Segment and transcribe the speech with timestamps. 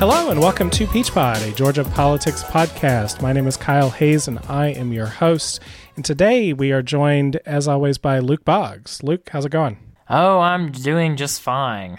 [0.00, 3.20] Hello and welcome to Peach Pod, a Georgia politics podcast.
[3.20, 5.60] My name is Kyle Hayes and I am your host.
[5.94, 9.02] And today we are joined, as always, by Luke Boggs.
[9.02, 9.76] Luke, how's it going?
[10.08, 11.98] Oh, I'm doing just fine.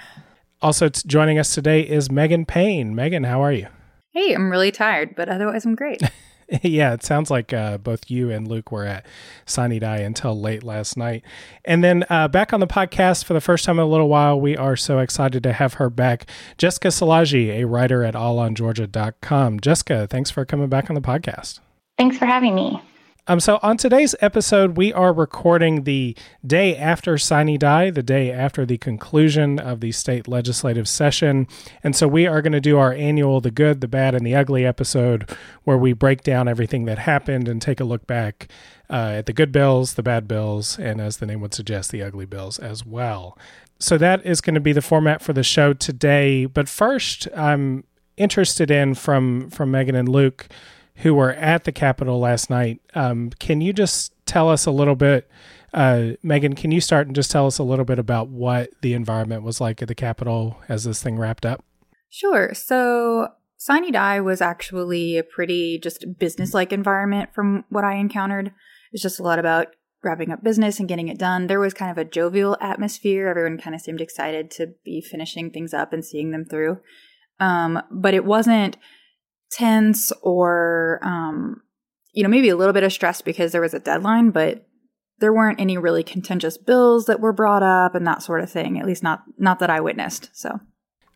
[0.63, 2.95] Also t- joining us today is Megan Payne.
[2.95, 3.67] Megan, how are you?
[4.13, 6.01] Hey, I'm really tired, but otherwise I'm great.
[6.63, 9.05] yeah, it sounds like uh, both you and Luke were at
[9.45, 11.23] Sine Die until late last night.
[11.63, 14.39] And then uh, back on the podcast for the first time in a little while,
[14.39, 16.29] we are so excited to have her back.
[16.57, 19.59] Jessica Szilagyi, a writer at allongeorgia.com.
[19.61, 21.59] Jessica, thanks for coming back on the podcast.
[21.97, 22.81] Thanks for having me.
[23.27, 28.31] Um, so on today's episode, we are recording the day after Sine Die, the day
[28.31, 31.47] after the conclusion of the state legislative session.
[31.83, 34.33] And so we are going to do our annual The Good, the Bad, and the
[34.33, 35.29] Ugly episode
[35.65, 38.47] where we break down everything that happened and take a look back
[38.89, 42.01] uh, at the good bills, the bad bills, and as the name would suggest, the
[42.01, 43.37] ugly bills as well.
[43.79, 46.47] So that is going to be the format for the show today.
[46.47, 47.83] But first, I'm
[48.17, 50.47] interested in from from Megan and Luke
[51.01, 52.81] who were at the Capitol last night.
[52.95, 55.29] Um, can you just tell us a little bit,
[55.73, 56.53] uh, Megan?
[56.53, 59.59] Can you start and just tell us a little bit about what the environment was
[59.59, 61.63] like at the Capitol as this thing wrapped up?
[62.09, 62.53] Sure.
[62.53, 68.51] So Sine Die was actually a pretty just business-like environment from what I encountered.
[68.91, 69.67] It's just a lot about
[70.03, 71.47] wrapping up business and getting it done.
[71.47, 73.27] There was kind of a jovial atmosphere.
[73.27, 76.79] Everyone kind of seemed excited to be finishing things up and seeing them through.
[77.39, 78.77] Um, but it wasn't
[79.51, 81.61] tense or um,
[82.13, 84.65] you know maybe a little bit of stress because there was a deadline but
[85.19, 88.79] there weren't any really contentious bills that were brought up and that sort of thing
[88.79, 90.59] at least not not that i witnessed so.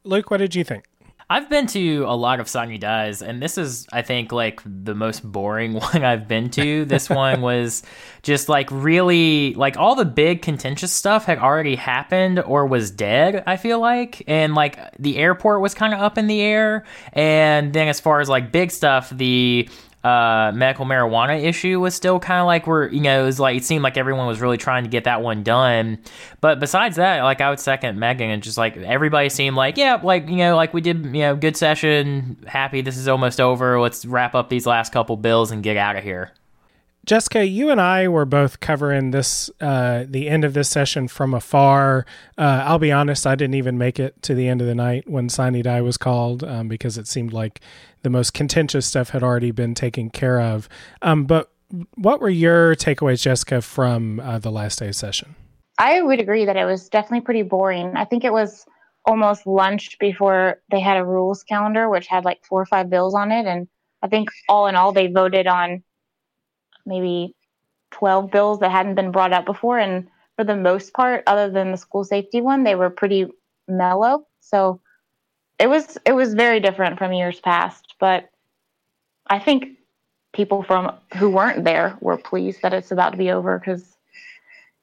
[0.04, 0.86] Luke what did you think
[1.28, 4.94] I've been to a lot of Sine Dies, and this is, I think, like the
[4.94, 6.86] most boring one I've been to.
[6.86, 7.82] This one was
[8.22, 13.44] just like really, like all the big contentious stuff had already happened or was dead,
[13.48, 14.24] I feel like.
[14.28, 16.86] And like the airport was kind of up in the air.
[17.14, 19.68] And then as far as like big stuff, the
[20.06, 23.58] uh, medical marijuana issue was still kind of like we're you know it was like
[23.58, 25.98] it seemed like everyone was really trying to get that one done.
[26.42, 30.00] But besides that like i would second megan and just like everybody seemed like yeah
[30.02, 33.80] like you know like we did you know good session happy this is almost over
[33.80, 36.32] let's wrap up these last couple bills and get out of here
[37.06, 41.36] Jessica, you and I were both covering this, uh, the end of this session from
[41.36, 42.06] afar.
[42.36, 45.08] Uh, I'll be honest, I didn't even make it to the end of the night
[45.08, 47.62] when Sine Die was called um, because it seemed like
[48.02, 50.68] the most contentious stuff had already been taken care of.
[51.04, 51.52] Um, but
[51.96, 55.36] what were your takeaways, Jessica, from uh, the last day session?
[55.78, 57.96] I would agree that it was definitely pretty boring.
[57.96, 58.66] I think it was
[59.06, 63.14] almost lunch before they had a rules calendar, which had like four or five bills
[63.14, 63.46] on it.
[63.46, 63.68] And
[64.02, 65.84] I think all in all, they voted on
[66.86, 67.36] maybe
[67.92, 69.80] 12 bills that hadn't been brought up before.
[69.80, 73.28] And for the most part, other than the school safety one, they were pretty
[73.68, 74.28] mellow.
[74.42, 74.82] So
[75.60, 77.96] it was it was very different from years past.
[78.00, 78.30] But
[79.28, 79.78] I think
[80.34, 83.96] people from who weren't there were pleased that it's about to be over because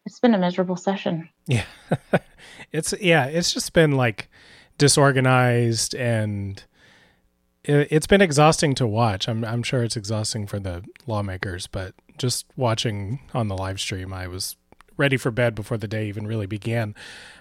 [0.07, 1.29] it's been a miserable session.
[1.47, 1.67] Yeah,
[2.73, 4.31] it's yeah, it's just been like
[4.79, 6.63] disorganized and
[7.65, 9.29] it's been exhausting to watch.
[9.29, 14.13] I'm I'm sure it's exhausting for the lawmakers, but just watching on the live stream,
[14.13, 14.57] I was
[14.97, 16.95] ready for bed before the day even really began.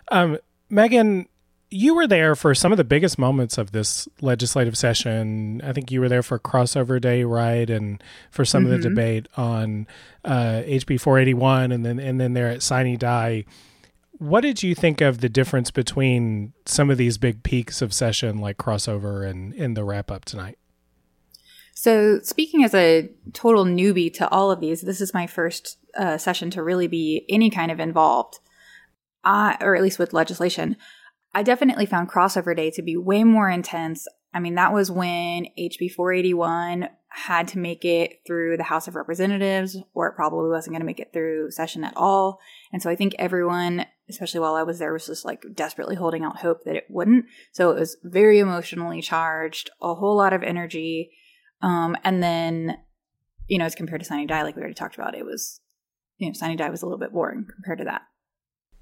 [0.09, 0.37] Um,
[0.69, 1.27] Megan,
[1.69, 5.61] you were there for some of the biggest moments of this legislative session.
[5.63, 8.73] I think you were there for crossover day, right, and for some mm-hmm.
[8.73, 8.95] of the mm-hmm.
[8.95, 9.87] debate on
[10.23, 13.45] uh, HB 481, and then and then there at Sine Die
[14.21, 18.37] what did you think of the difference between some of these big peaks of session
[18.37, 20.59] like crossover and in the wrap up tonight?
[21.73, 26.19] So, speaking as a total newbie to all of these, this is my first uh,
[26.19, 28.37] session to really be any kind of involved,
[29.23, 30.77] uh, or at least with legislation.
[31.33, 34.05] I definitely found crossover day to be way more intense.
[34.35, 38.95] I mean, that was when HB 481 had to make it through the House of
[38.95, 42.39] Representatives, or it probably wasn't going to make it through session at all.
[42.71, 46.23] And so I think everyone especially while I was there, was just like desperately holding
[46.23, 47.25] out hope that it wouldn't.
[47.51, 51.11] So it was very emotionally charged, a whole lot of energy.
[51.61, 52.77] Um, and then,
[53.47, 55.59] you know, as compared to Sine Die, like we already talked about, it was,
[56.17, 58.01] you know, Sine Die was a little bit boring compared to that.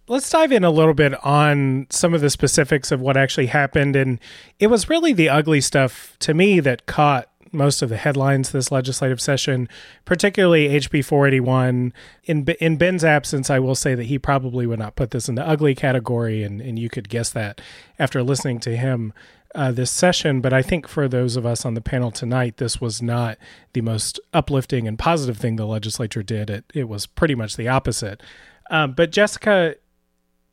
[0.07, 3.95] Let's dive in a little bit on some of the specifics of what actually happened.
[3.95, 4.19] And
[4.57, 8.71] it was really the ugly stuff to me that caught most of the headlines this
[8.71, 9.67] legislative session,
[10.05, 11.93] particularly HB 481.
[12.25, 15.35] In in Ben's absence, I will say that he probably would not put this in
[15.35, 17.61] the ugly category, and, and you could guess that
[17.97, 19.13] after listening to him
[19.55, 20.41] uh, this session.
[20.41, 23.37] But I think for those of us on the panel tonight, this was not
[23.73, 26.49] the most uplifting and positive thing the legislature did.
[26.49, 28.21] It, it was pretty much the opposite.
[28.69, 29.75] Um, but Jessica,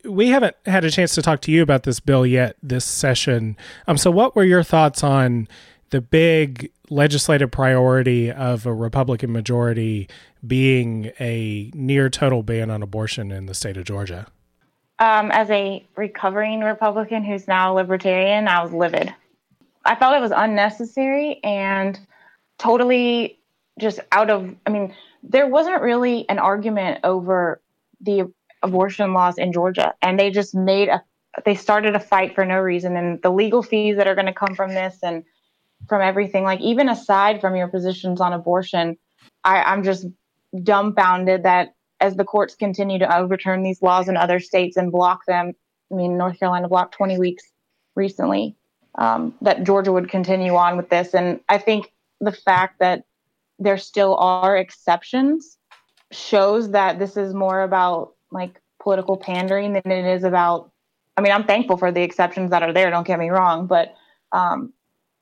[0.03, 3.57] we haven't had a chance to talk to you about this bill yet this session.
[3.87, 5.47] Um, so what were your thoughts on
[5.89, 10.07] the big legislative priority of a Republican majority
[10.45, 14.27] being a near total ban on abortion in the state of Georgia?
[14.99, 19.13] Um, as a recovering Republican who's now a libertarian, I was livid.
[19.85, 21.99] I felt it was unnecessary and
[22.57, 23.39] totally
[23.79, 24.93] just out of, I mean,
[25.23, 27.61] there wasn't really an argument over
[28.01, 28.31] the
[28.63, 29.93] abortion laws in Georgia.
[30.01, 31.03] And they just made a,
[31.45, 32.97] they started a fight for no reason.
[32.97, 35.23] And the legal fees that are going to come from this and
[35.87, 38.97] from everything, like even aside from your positions on abortion,
[39.43, 40.05] I, I'm just
[40.63, 45.25] dumbfounded that as the courts continue to overturn these laws in other states and block
[45.25, 45.53] them,
[45.91, 47.43] I mean, North Carolina blocked 20 weeks
[47.95, 48.55] recently,
[48.95, 51.13] um, that Georgia would continue on with this.
[51.13, 53.03] And I think the fact that
[53.59, 55.57] there still are exceptions
[56.11, 60.71] shows that this is more about like political pandering than it is about.
[61.15, 63.95] I mean, I'm thankful for the exceptions that are there, don't get me wrong, but
[64.31, 64.71] um,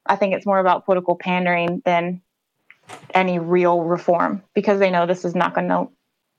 [0.05, 2.21] I think it's more about political pandering than
[3.13, 5.87] any real reform because they know this is not going to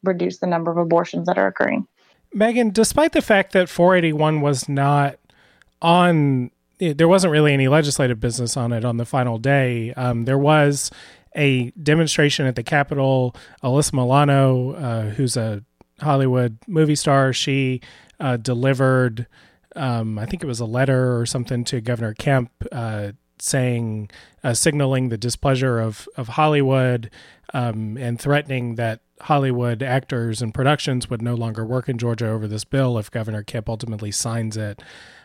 [0.03, 1.87] reduce the number of abortions that are occurring.
[2.33, 5.19] Megan, despite the fact that 481 was not
[5.81, 9.93] on, there wasn't really any legislative business on it on the final day.
[9.95, 10.91] Um, there was
[11.35, 13.35] a demonstration at the Capitol.
[13.63, 15.65] Alyssa Milano, uh, who's a
[16.01, 17.81] Hollywood movie star, she
[18.21, 19.27] uh, delivered,
[19.75, 22.51] um, I think it was a letter or something to Governor Kemp.
[22.71, 24.11] Uh, saying,
[24.43, 27.11] uh, signaling the displeasure of of Hollywood,
[27.55, 32.47] um, and threatening that Hollywood actors and productions would no longer work in Georgia over
[32.47, 34.83] this bill if Governor Kemp ultimately signs it.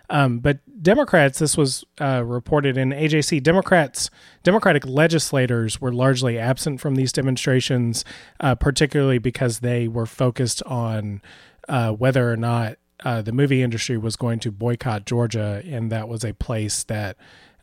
[0.10, 3.42] Um, but Democrats, this was uh, reported in AJC.
[3.42, 4.10] Democrats,
[4.44, 8.04] Democratic legislators were largely absent from these demonstrations,
[8.42, 11.22] uh, particularly because they were focused on
[11.70, 12.76] uh, whether or not
[13.06, 17.16] uh, the movie industry was going to boycott Georgia, and that was a place that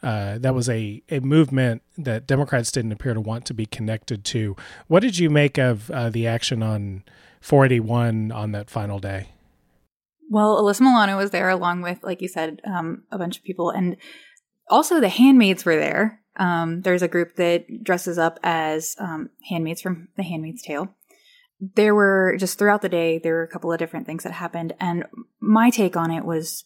[0.02, 4.24] uh, that was a, a movement that Democrats didn't appear to want to be connected
[4.26, 4.56] to.
[4.86, 7.04] What did you make of uh, the action on
[7.40, 9.28] 481 on that final day?
[10.30, 13.70] Well, Alyssa Milano was there along with, like you said, um, a bunch of people.
[13.70, 13.96] And
[14.68, 16.20] also the handmaids were there.
[16.36, 20.94] Um, there's a group that dresses up as um, handmaids from The Handmaid's Tale.
[21.60, 24.74] There were just throughout the day, there were a couple of different things that happened.
[24.78, 25.04] And
[25.40, 26.64] my take on it was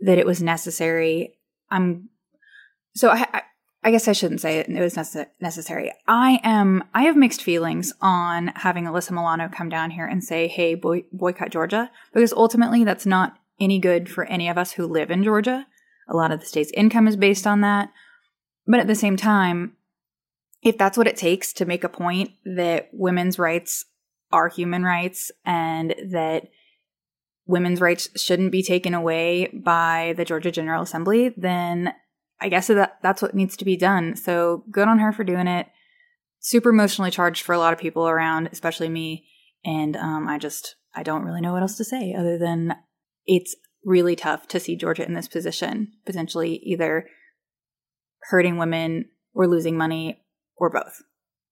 [0.00, 1.34] that it was necessary.
[1.70, 2.08] I'm
[2.94, 3.42] so I, I,
[3.82, 4.68] I guess I shouldn't say it.
[4.68, 5.92] It was necess- necessary.
[6.06, 6.84] I am.
[6.94, 11.04] I have mixed feelings on having Alyssa Milano come down here and say, "Hey, boy,
[11.12, 15.24] boycott Georgia," because ultimately that's not any good for any of us who live in
[15.24, 15.66] Georgia.
[16.08, 17.90] A lot of the state's income is based on that.
[18.66, 19.76] But at the same time,
[20.62, 23.86] if that's what it takes to make a point that women's rights
[24.32, 26.48] are human rights and that
[27.46, 31.92] women's rights shouldn't be taken away by the Georgia General Assembly, then
[32.40, 34.16] I guess that that's what needs to be done.
[34.16, 35.66] So good on her for doing it.
[36.40, 39.26] Super emotionally charged for a lot of people around, especially me.
[39.64, 42.76] And um, I just I don't really know what else to say other than
[43.26, 43.54] it's
[43.84, 47.06] really tough to see Georgia in this position, potentially either
[48.30, 50.22] hurting women or losing money
[50.56, 51.02] or both.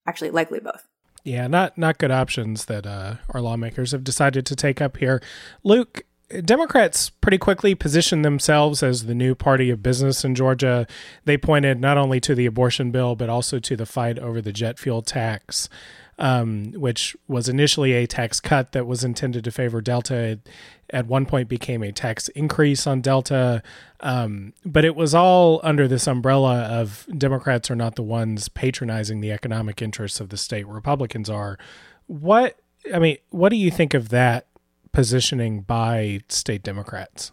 [0.06, 0.86] Actually, likely both.
[1.24, 5.22] Yeah, not not good options that uh, our lawmakers have decided to take up here.
[5.62, 6.04] Luke,
[6.44, 10.86] Democrats pretty quickly positioned themselves as the new party of business in Georgia.
[11.24, 14.52] They pointed not only to the abortion bill, but also to the fight over the
[14.52, 15.70] jet fuel tax,
[16.18, 20.14] um, which was initially a tax cut that was intended to favor Delta.
[20.14, 20.48] It
[20.90, 23.62] at one point became a tax increase on Delta.
[24.00, 29.20] Um, but it was all under this umbrella of Democrats are not the ones patronizing
[29.20, 31.58] the economic interests of the state, Republicans are.
[32.06, 32.58] What,
[32.92, 34.46] I mean, what do you think of that
[34.92, 37.32] positioning by state Democrats?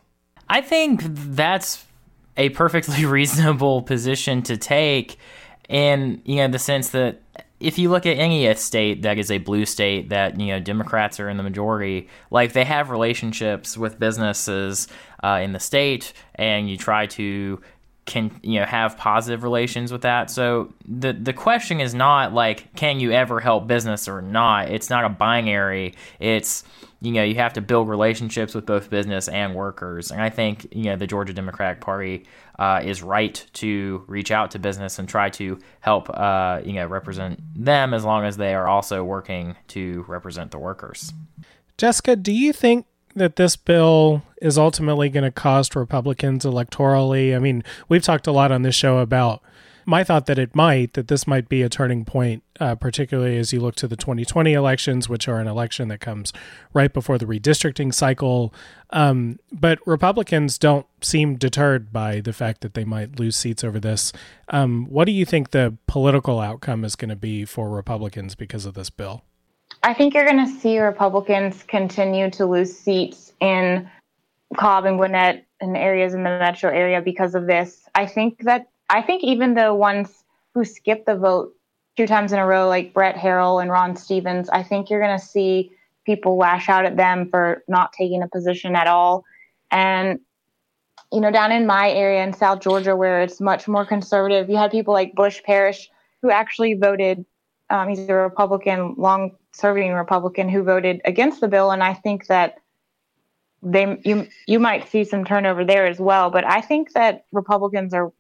[0.49, 1.85] I think that's
[2.37, 5.17] a perfectly reasonable position to take
[5.67, 7.21] in you know the sense that
[7.59, 11.19] if you look at any state that is a blue state that you know Democrats
[11.19, 14.87] are in the majority, like they have relationships with businesses
[15.23, 17.61] uh, in the state, and you try to
[18.05, 20.29] can you know have positive relations with that.
[20.29, 24.69] So the the question is not like can you ever help business or not.
[24.69, 25.95] It's not a binary.
[26.19, 26.63] It's
[27.05, 30.11] you know you have to build relationships with both business and workers.
[30.11, 32.25] And I think you know the Georgia Democratic Party
[32.57, 36.87] uh, is right to reach out to business and try to help uh, you know
[36.87, 41.13] represent them as long as they are also working to represent the workers.
[41.77, 47.35] Jessica, do you think that this bill is ultimately going to cost Republicans electorally.
[47.35, 49.41] I mean, we've talked a lot on this show about
[49.85, 53.53] my thought that it might, that this might be a turning point, uh, particularly as
[53.53, 56.33] you look to the 2020 elections, which are an election that comes
[56.73, 58.53] right before the redistricting cycle.
[58.89, 63.79] Um, but Republicans don't seem deterred by the fact that they might lose seats over
[63.79, 64.11] this.
[64.49, 68.65] Um, what do you think the political outcome is going to be for Republicans because
[68.65, 69.23] of this bill?
[69.83, 73.89] I think you're going to see Republicans continue to lose seats in
[74.57, 77.87] Cobb and Gwinnett and areas in the metro area because of this.
[77.93, 80.23] I think that I think even the ones
[80.53, 81.53] who skipped the vote
[81.97, 85.17] two times in a row, like Brett Harrell and Ron Stevens, I think you're going
[85.17, 85.71] to see
[86.05, 89.25] people lash out at them for not taking a position at all.
[89.71, 90.19] And
[91.11, 94.57] you know, down in my area in South Georgia, where it's much more conservative, you
[94.57, 95.89] had people like Butch Parrish
[96.21, 97.25] who actually voted.
[97.69, 102.55] Um, he's a Republican, long-serving Republican who voted against the bill, and I think that
[103.63, 106.29] they you you might see some turnover there as well.
[106.29, 108.11] But I think that Republicans are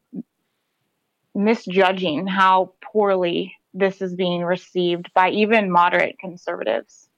[1.35, 7.09] misjudging how poorly this is being received by even moderate conservatives.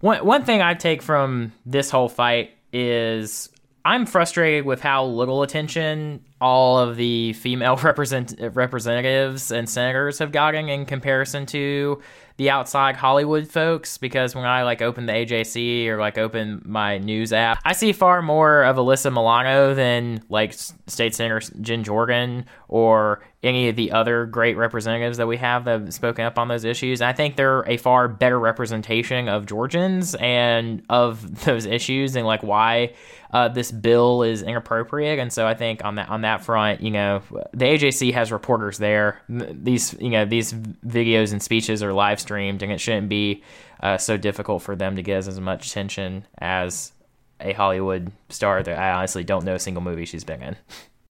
[0.00, 3.48] One one thing I take from this whole fight is
[3.84, 10.32] I'm frustrated with how little attention all of the female represent- representatives and senators have
[10.32, 12.00] gotten in comparison to
[12.36, 16.98] the outside Hollywood folks because when I like open the AJC or like open my
[16.98, 22.46] news app, I see far more of Alyssa Milano than like State Senator Jen Jordan
[22.66, 26.48] or any of the other great representatives that we have that have spoken up on
[26.48, 27.00] those issues.
[27.00, 32.26] And I think they're a far better representation of Georgians and of those issues and
[32.26, 32.94] like why
[33.32, 35.18] uh, this bill is inappropriate.
[35.18, 37.22] And so I think on that on that front, you know,
[37.52, 39.20] the AJC has reporters there.
[39.28, 43.42] These you know these videos and speeches are live streamed, and it shouldn't be
[43.80, 46.92] uh, so difficult for them to get as much attention as
[47.40, 50.56] a Hollywood star that I honestly don't know a single movie she's been in.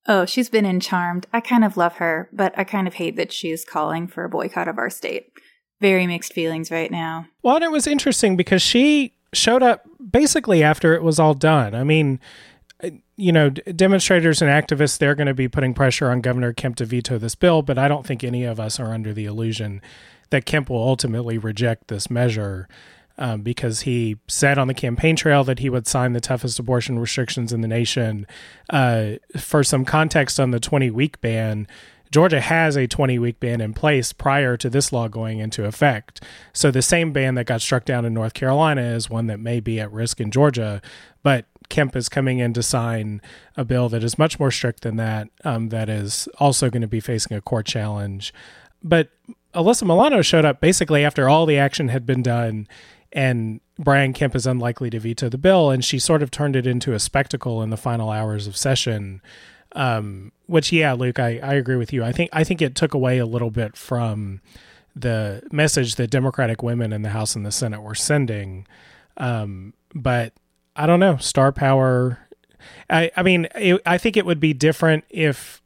[0.07, 1.27] Oh, she's been in Charmed.
[1.33, 4.29] I kind of love her, but I kind of hate that she's calling for a
[4.29, 5.33] boycott of our state.
[5.81, 7.27] Very mixed feelings right now.
[7.43, 11.75] Well, and it was interesting because she showed up basically after it was all done.
[11.75, 12.21] I mean,
[13.17, 16.85] you know, demonstrators and activists, they're going to be putting pressure on Governor Kemp to
[16.85, 19.81] veto this bill, but I don't think any of us are under the illusion
[20.31, 22.69] that Kemp will ultimately reject this measure
[23.17, 26.99] um, because he said on the campaign trail that he would sign the toughest abortion
[26.99, 28.27] restrictions in the nation.
[28.71, 31.69] Uh, for some context on the 20 week ban,
[32.11, 36.23] Georgia has a 20 week ban in place prior to this law going into effect.
[36.53, 39.61] So the same ban that got struck down in North Carolina is one that may
[39.61, 40.83] be at risk in Georgia.
[41.23, 43.21] But Kemp is coming in to sign
[43.57, 46.89] a bill that is much more strict than that, um, that is also going to
[46.89, 48.33] be facing a court challenge.
[48.83, 49.11] But
[49.55, 52.69] Alyssa Milano showed up basically after all the action had been done,
[53.13, 56.67] and Brian Kemp is unlikely to veto the bill, and she sort of turned it
[56.67, 59.21] into a spectacle in the final hours of session
[59.75, 62.05] um, which yeah, Luke, I, I agree with you.
[62.05, 64.41] I think I think it took away a little bit from
[64.95, 68.67] the message that Democratic women in the House and the Senate were sending.
[69.17, 70.33] Um, but
[70.77, 72.19] I don't know, star power.
[72.91, 75.63] I I mean, it, I think it would be different if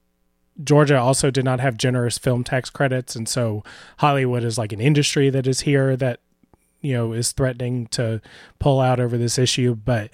[0.62, 3.62] Georgia also did not have generous film tax credits, and so
[3.98, 6.20] Hollywood is like an industry that is here that
[6.80, 8.20] you know is threatening to
[8.58, 9.74] pull out over this issue.
[9.74, 10.10] But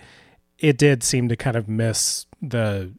[0.59, 2.93] it did seem to kind of miss the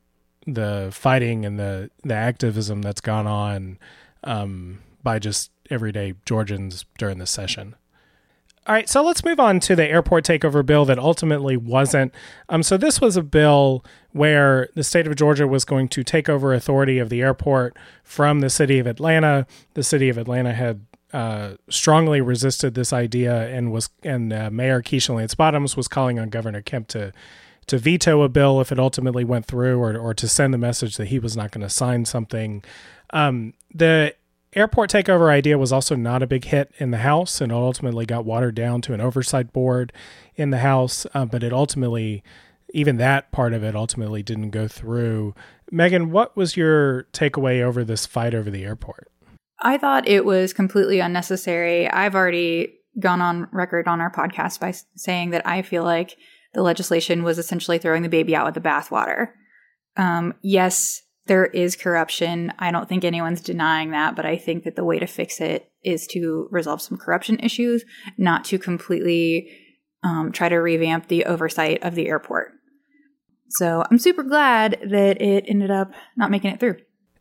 [0.46, 3.80] the fighting and the the activism that's gone on
[4.24, 7.76] um, by just everyday Georgians during this session.
[8.68, 12.12] All right, so let's move on to the airport takeover bill that ultimately wasn't.
[12.50, 16.28] Um, so this was a bill where the state of Georgia was going to take
[16.28, 19.46] over authority of the airport from the city of Atlanta.
[19.76, 24.82] The city of Atlanta had uh, strongly resisted this idea and was and uh, Mayor
[24.82, 27.14] Keisha Lance Bottoms was calling on Governor Kemp to
[27.68, 30.98] to veto a bill if it ultimately went through, or or to send the message
[30.98, 32.64] that he was not going to sign something.
[33.12, 34.16] Um, the
[34.56, 38.26] airport takeover idea was also not a big hit in the House, and ultimately got
[38.26, 39.92] watered down to an oversight board
[40.36, 41.06] in the House.
[41.14, 42.24] Uh, but it ultimately,
[42.74, 45.36] even that part of it, ultimately didn't go through.
[45.72, 49.12] Megan, what was your takeaway over this fight over the airport?
[49.60, 51.90] I thought it was completely unnecessary.
[51.90, 56.18] I've already gone on record on our podcast by saying that I feel like
[56.54, 59.30] the legislation was essentially throwing the baby out with the bathwater.
[59.98, 62.54] Um, yes, there is corruption.
[62.60, 65.72] I don't think anyone's denying that, but I think that the way to fix it
[65.84, 67.84] is to resolve some corruption issues,
[68.18, 69.50] not to completely
[70.04, 72.52] um, try to revamp the oversight of the airport.
[73.50, 76.78] So I'm super glad that it ended up not making it through.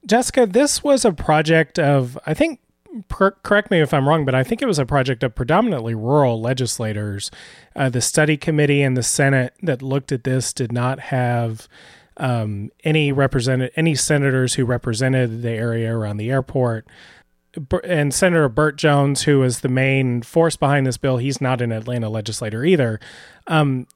[0.06, 2.60] Jessica, this was a project of, I think,
[3.08, 5.94] per- correct me if I'm wrong, but I think it was a project of predominantly
[5.94, 7.30] rural legislators.
[7.74, 11.68] Uh, the study committee in the Senate that looked at this did not have
[12.16, 16.86] um, any represented any senators who represented the area around the airport.
[17.84, 21.70] And Senator Burt Jones, who is the main force behind this bill, he's not an
[21.70, 22.98] Atlanta legislator either.
[23.46, 23.86] Um,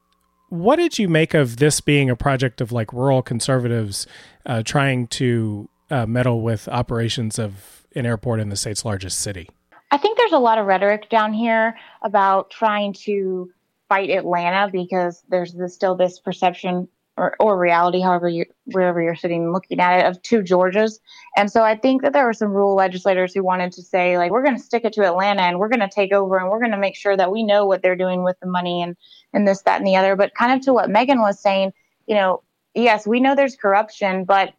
[0.47, 4.07] what did you make of this being a project of like rural conservatives
[4.45, 9.49] uh, trying to uh, meddle with operations of an airport in the state's largest city?
[9.91, 13.51] I think there's a lot of rhetoric down here about trying to
[13.89, 16.87] fight Atlanta because there's this, still this perception
[17.19, 20.99] or, or reality, however you wherever you're sitting looking at it, of two Georgias.
[21.35, 24.31] And so I think that there were some rural legislators who wanted to say, like,
[24.31, 26.59] we're going to stick it to Atlanta and we're going to take over and we're
[26.59, 28.95] going to make sure that we know what they're doing with the money and
[29.33, 30.15] and this, that, and the other.
[30.15, 31.73] But kind of to what Megan was saying,
[32.07, 32.41] you know,
[32.73, 34.53] yes, we know there's corruption, but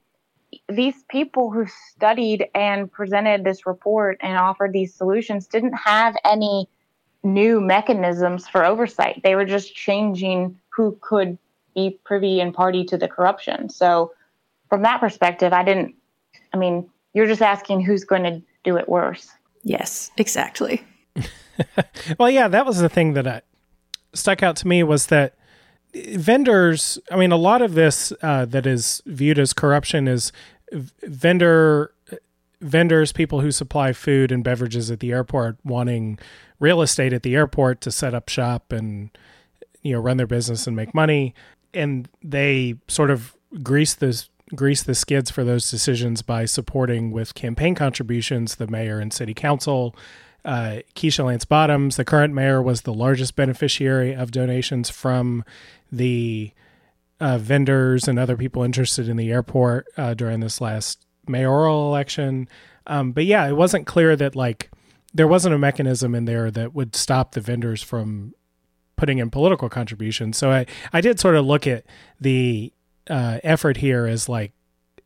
[0.69, 6.69] these people who studied and presented this report and offered these solutions didn't have any
[7.23, 9.23] new mechanisms for oversight.
[9.23, 11.39] They were just changing who could
[11.75, 13.69] be privy and party to the corruption.
[13.69, 14.13] So,
[14.69, 15.95] from that perspective, I didn't,
[16.53, 19.29] I mean, you're just asking who's going to do it worse.
[19.63, 20.83] Yes, exactly.
[22.19, 23.43] well, yeah, that was the thing that I,
[24.15, 25.35] stuck out to me was that
[25.93, 30.33] vendors, I mean, a lot of this uh, that is viewed as corruption is
[30.73, 31.93] vendor
[32.61, 36.19] vendors, people who supply food and beverages at the airport, wanting
[36.59, 39.11] real estate at the airport to set up shop and
[39.83, 41.35] you know run their business and make money,
[41.75, 47.35] and they sort of grease the grease the skids for those decisions by supporting with
[47.35, 49.95] campaign contributions the mayor and city council.
[50.45, 55.45] Uh, Keisha Lance Bottoms, the current mayor, was the largest beneficiary of donations from
[55.93, 56.53] the
[57.21, 62.49] uh, vendors and other people interested in the airport uh, during this last mayoral election.
[62.87, 64.71] Um, but yeah, it wasn't clear that like
[65.13, 68.35] there wasn't a mechanism in there that would stop the vendors from
[69.01, 70.37] putting in political contributions.
[70.37, 71.87] So I, I did sort of look at
[72.21, 72.71] the
[73.09, 74.53] uh, effort here as like,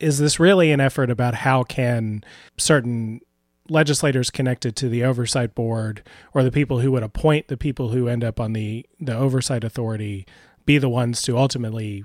[0.01, 2.21] is this really an effort about how can
[2.57, 3.21] certain
[3.69, 8.09] legislators connected to the oversight board or the people who would appoint the people who
[8.09, 10.27] end up on the the oversight authority
[10.65, 12.03] be the ones to ultimately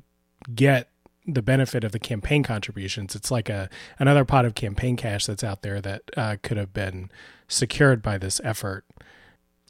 [0.55, 0.89] get
[1.27, 3.17] the benefit of the campaign contributions.
[3.17, 6.73] It's like a another pot of campaign cash that's out there that uh, could have
[6.73, 7.11] been
[7.49, 8.85] secured by this effort.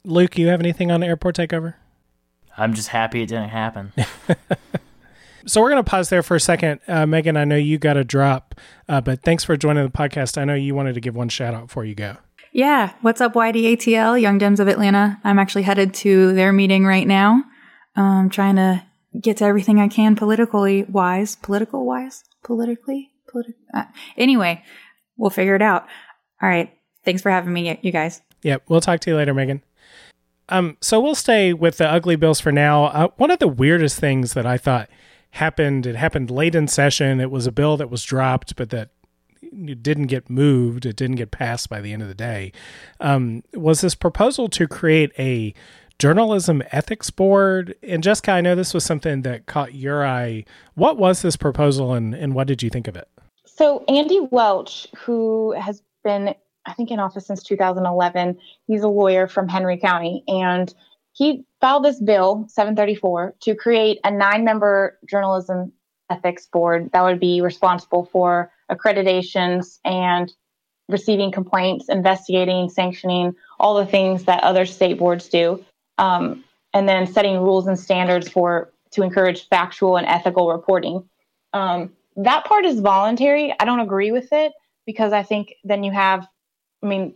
[0.05, 1.73] Luke, you have anything on airport takeover?
[2.57, 3.93] I'm just happy it didn't happen.
[5.45, 6.79] so we're going to pause there for a second.
[6.87, 8.55] Uh, Megan, I know you got a drop,
[8.87, 10.37] uh, but thanks for joining the podcast.
[10.37, 12.17] I know you wanted to give one shout out before you go.
[12.53, 12.93] Yeah.
[13.01, 15.19] What's up, YDATL, Young Dems of Atlanta?
[15.23, 17.43] I'm actually headed to their meeting right now.
[17.95, 18.83] Um, trying to
[19.19, 23.85] get to everything I can politically wise, political wise, politically, politi- uh,
[24.17, 24.63] anyway,
[25.17, 25.87] we'll figure it out.
[26.41, 26.73] All right.
[27.03, 28.21] Thanks for having me, you guys.
[28.43, 28.63] Yep.
[28.67, 29.61] We'll talk to you later, Megan.
[30.51, 32.85] Um, so we'll stay with the ugly bills for now.
[32.85, 34.89] Uh, one of the weirdest things that I thought
[35.31, 37.19] happened, it happened late in session.
[37.19, 38.89] It was a bill that was dropped, but that
[39.81, 40.85] didn't get moved.
[40.85, 42.51] It didn't get passed by the end of the day.
[42.99, 45.53] Um, was this proposal to create a
[46.01, 47.75] journalism ethics board.
[47.83, 50.45] And Jessica, I know this was something that caught your eye.
[50.73, 53.07] What was this proposal and, and what did you think of it?
[53.45, 56.33] So, Andy Welch, who has been,
[56.65, 60.23] I think, in office since 2011, he's a lawyer from Henry County.
[60.27, 60.73] And
[61.13, 65.71] he filed this bill, 734, to create a nine member journalism
[66.09, 70.31] ethics board that would be responsible for accreditations and
[70.89, 75.63] receiving complaints, investigating, sanctioning, all the things that other state boards do
[75.97, 76.43] um,
[76.73, 81.07] and then setting rules and standards for to encourage factual and ethical reporting.
[81.53, 83.53] Um, that part is voluntary.
[83.57, 84.51] I don't agree with it
[84.85, 86.27] because I think then you have,
[86.83, 87.15] I mean,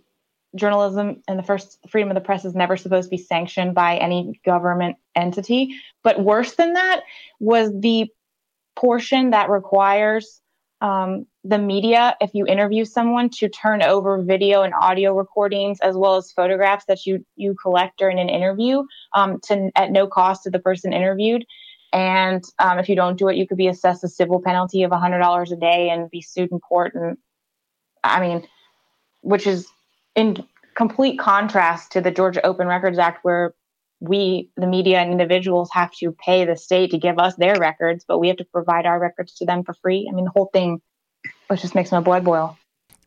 [0.56, 3.97] journalism and the first freedom of the press is never supposed to be sanctioned by
[3.97, 5.75] any government entity.
[6.04, 7.01] But worse than that
[7.39, 8.10] was the
[8.75, 10.41] portion that requires
[10.82, 15.95] um, the media, if you interview someone, to turn over video and audio recordings as
[15.95, 20.43] well as photographs that you you collect during an interview um, to at no cost
[20.43, 21.45] to the person interviewed.
[21.93, 24.91] And um, if you don't do it, you could be assessed a civil penalty of
[24.91, 26.93] $100 a day and be sued in court.
[26.93, 27.17] And
[28.04, 28.45] I mean,
[29.26, 29.68] which is
[30.16, 33.54] in complete contrast to the Georgia Open Records Act, where
[34.00, 38.06] we, the media and individuals, have to pay the state to give us their records,
[38.08, 40.08] but we have to provide our records to them for free.
[40.10, 40.82] I mean, the whole thing,
[41.48, 42.58] which just makes my blood boil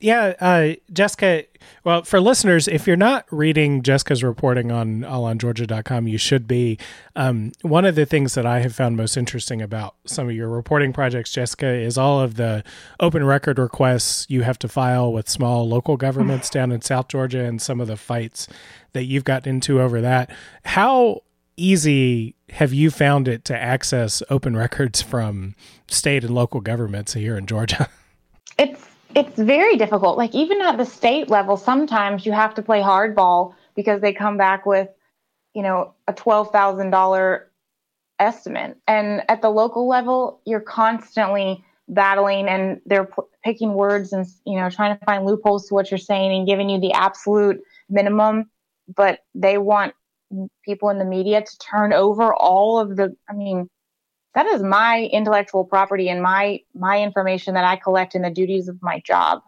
[0.01, 1.45] yeah, uh, Jessica.
[1.83, 6.79] Well, for listeners, if you're not reading Jessica's reporting on allongeorgia.com, you should be.
[7.17, 10.49] Um, one of the things that I have found most interesting about some of your
[10.49, 12.63] reporting projects, Jessica, is all of the
[13.01, 17.45] open record requests you have to file with small local governments down in South Georgia
[17.45, 18.47] and some of the fights
[18.93, 20.31] that you've gotten into over that.
[20.65, 21.23] How
[21.57, 25.57] easy have you found it to access open records from
[25.89, 27.89] state and local governments here in Georgia?
[28.59, 30.19] It's it's very difficult.
[30.19, 34.37] Like even at the state level, sometimes you have to play hardball because they come
[34.37, 34.89] back with,
[35.55, 37.51] you know, a twelve thousand dollar
[38.19, 44.27] estimate, and at the local level, you're constantly battling, and they're p- picking words and
[44.45, 47.61] you know trying to find loopholes to what you're saying and giving you the absolute
[47.89, 48.51] minimum,
[48.95, 49.95] but they want
[50.65, 53.69] people in the media to turn over all of the i mean
[54.35, 58.69] that is my intellectual property and my my information that i collect in the duties
[58.69, 59.43] of my job.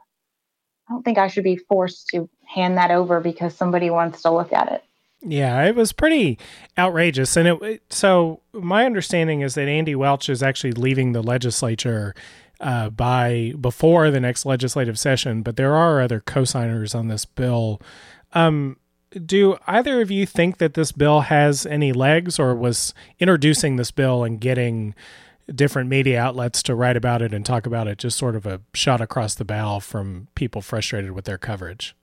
[0.89, 4.31] I don't think i should be forced to hand that over because somebody wants to
[4.31, 4.85] look at it.
[5.23, 6.39] Yeah it was pretty
[6.79, 7.37] outrageous.
[7.37, 12.15] And it so my understanding is that andy welch is actually leaving the legislature
[12.61, 17.81] uh, by before the next legislative session but there are other co-signers on this bill.
[18.33, 18.77] Um,
[19.27, 23.91] do either of you think that this bill has any legs or was introducing this
[23.91, 24.95] bill and getting
[25.55, 28.61] different media outlets to write about it and talk about it just sort of a
[28.73, 31.97] shot across the bow from people frustrated with their coverage?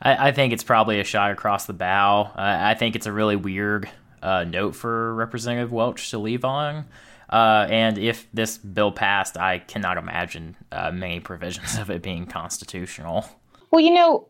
[0.00, 2.30] I, I think it's probably a shot across the bow.
[2.34, 3.88] Uh, I think it's a really weird
[4.22, 6.86] uh, note for Representative Welch to leave on.
[7.28, 12.26] Uh, and if this bill passed, I cannot imagine uh, many provisions of it being
[12.26, 13.24] constitutional.
[13.70, 14.29] Well, you know,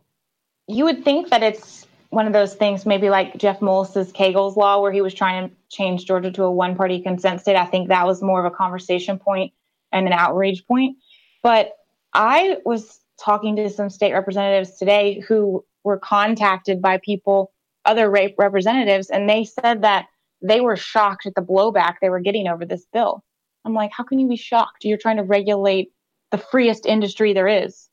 [0.71, 4.81] you would think that it's one of those things, maybe like Jeff Mullis's Cagle's law,
[4.81, 7.55] where he was trying to change Georgia to a one party consent state.
[7.55, 9.53] I think that was more of a conversation point
[9.91, 10.97] and an outrage point.
[11.43, 11.73] But
[12.13, 17.51] I was talking to some state representatives today who were contacted by people,
[17.85, 20.07] other rape representatives, and they said that
[20.41, 23.23] they were shocked at the blowback they were getting over this bill.
[23.63, 24.83] I'm like, how can you be shocked?
[24.83, 25.91] You're trying to regulate
[26.31, 27.89] the freest industry there is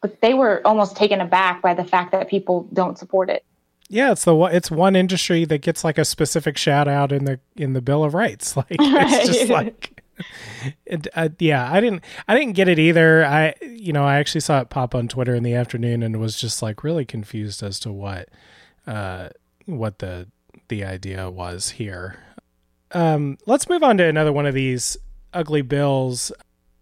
[0.00, 3.44] but they were almost taken aback by the fact that people don't support it.
[3.88, 7.40] Yeah, it's the it's one industry that gets like a specific shout out in the
[7.56, 8.56] in the Bill of Rights.
[8.60, 10.02] Like it's just like
[10.86, 13.24] it, uh, yeah, I didn't I didn't get it either.
[13.24, 16.36] I you know, I actually saw it pop on Twitter in the afternoon and was
[16.36, 18.28] just like really confused as to what
[18.86, 19.30] uh
[19.66, 20.28] what the
[20.68, 22.20] the idea was here.
[22.92, 24.96] Um let's move on to another one of these
[25.34, 26.30] ugly bills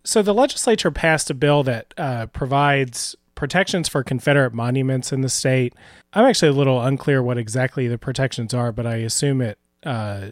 [0.05, 5.29] so the legislature passed a bill that uh, provides protections for Confederate monuments in the
[5.29, 5.75] state.
[6.13, 10.31] I'm actually a little unclear what exactly the protections are, but I assume it uh,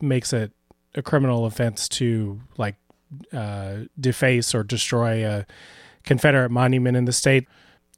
[0.00, 0.52] makes it
[0.94, 2.76] a criminal offense to like
[3.32, 5.46] uh, deface or destroy a
[6.04, 7.48] Confederate monument in the state.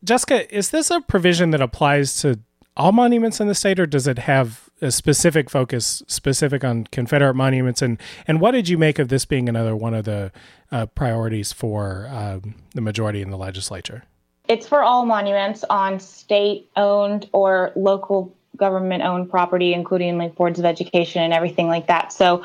[0.05, 2.39] Jessica, is this a provision that applies to
[2.77, 7.35] all monuments in the state, or does it have a specific focus specific on Confederate
[7.35, 7.83] monuments?
[7.83, 10.31] And and what did you make of this being another one of the
[10.71, 14.05] uh, priorities for um, the majority in the legislature?
[14.47, 20.59] It's for all monuments on state owned or local government owned property, including like boards
[20.59, 22.13] of education and everything like that.
[22.13, 22.45] So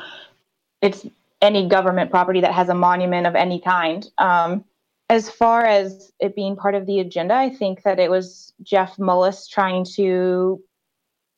[0.80, 1.06] it's
[1.42, 4.08] any government property that has a monument of any kind.
[4.18, 4.64] Um,
[5.08, 8.96] as far as it being part of the agenda, I think that it was Jeff
[8.96, 10.62] Mullis trying to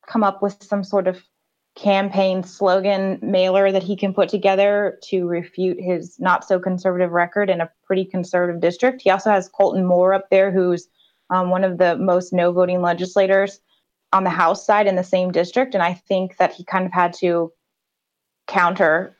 [0.07, 1.21] come up with some sort of
[1.75, 7.49] campaign slogan mailer that he can put together to refute his not so conservative record
[7.49, 9.01] in a pretty conservative district.
[9.01, 10.87] He also has Colton Moore up there, who's
[11.29, 13.59] um, one of the most no voting legislators
[14.11, 15.73] on the House side in the same district.
[15.73, 17.51] And I think that he kind of had to
[18.47, 19.17] counter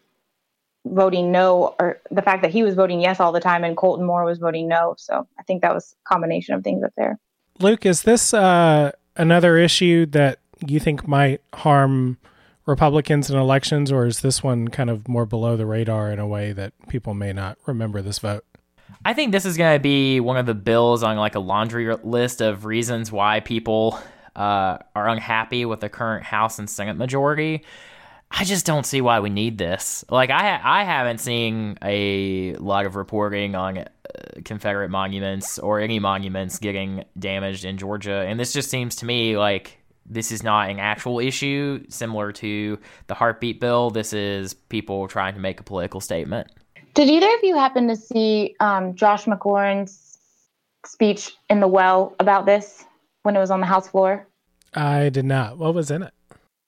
[0.85, 4.05] voting no or the fact that he was voting yes all the time and Colton
[4.05, 4.93] Moore was voting no.
[4.97, 7.17] So I think that was a combination of things up there.
[7.59, 12.17] Luke, is this uh, another issue that you think might harm
[12.65, 16.27] Republicans in elections, or is this one kind of more below the radar in a
[16.27, 18.45] way that people may not remember this vote?
[19.05, 21.93] I think this is going to be one of the bills on like a laundry
[22.03, 23.99] list of reasons why people
[24.35, 27.63] uh, are unhappy with the current House and Senate majority.
[28.31, 30.03] I just don't see why we need this.
[30.09, 33.85] Like I I haven't seen a lot of reporting on uh,
[34.43, 39.37] Confederate monuments or any monuments getting damaged in Georgia, and this just seems to me
[39.37, 43.89] like this is not an actual issue similar to the heartbeat bill.
[43.89, 46.47] This is people trying to make a political statement.
[46.93, 50.17] Did either of you happen to see um, Josh McLaurin's
[50.85, 52.85] speech in the well about this
[53.23, 54.27] when it was on the House floor?
[54.73, 55.57] I did not.
[55.57, 56.13] What was in it?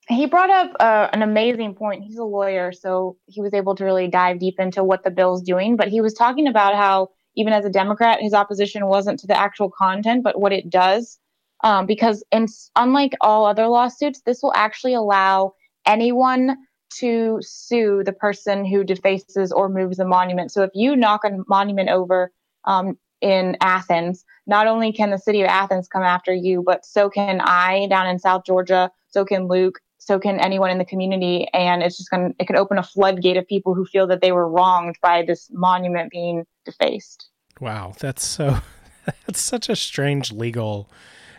[0.08, 2.04] he brought up uh, an amazing point.
[2.04, 5.42] He's a lawyer, so he was able to really dive deep into what the bill's
[5.42, 5.76] doing.
[5.76, 9.36] But he was talking about how, even as a Democrat, his opposition wasn't to the
[9.36, 11.18] actual content, but what it does.
[11.64, 15.54] Um, because, in, unlike all other lawsuits, this will actually allow
[15.86, 16.56] anyone
[16.98, 20.52] to sue the person who defaces or moves a monument.
[20.52, 22.32] So if you knock a monument over
[22.64, 27.08] um, in Athens, not only can the city of Athens come after you, but so
[27.10, 31.48] can I down in South Georgia, so can Luke, so can anyone in the community.
[31.52, 34.20] And it's just going to, it could open a floodgate of people who feel that
[34.20, 37.28] they were wronged by this monument being defaced.
[37.60, 37.94] Wow.
[37.98, 38.58] That's so,
[39.26, 40.88] that's such a strange legal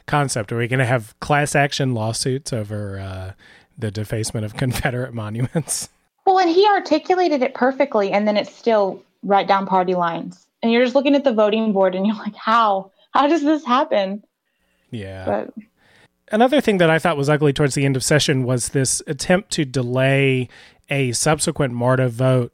[0.07, 0.51] concept.
[0.51, 3.31] Are we going to have class action lawsuits over uh,
[3.77, 5.89] the defacement of Confederate monuments?
[6.25, 10.47] Well, and he articulated it perfectly, and then it's still right down party lines.
[10.61, 12.91] And you're just looking at the voting board, and you're like, how?
[13.11, 14.23] How does this happen?
[14.91, 15.25] Yeah.
[15.25, 15.53] But
[16.31, 19.51] another thing that I thought was ugly towards the end of session was this attempt
[19.51, 20.49] to delay
[20.89, 22.53] a subsequent MARTA vote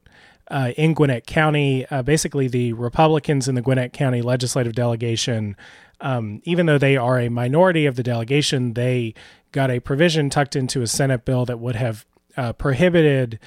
[0.49, 1.85] uh, in Gwinnett County.
[1.87, 5.55] Uh, basically, the Republicans in the Gwinnett County legislative delegation,
[6.01, 9.13] um, even though they are a minority of the delegation, they
[9.51, 13.39] got a provision tucked into a Senate bill that would have uh, prohibited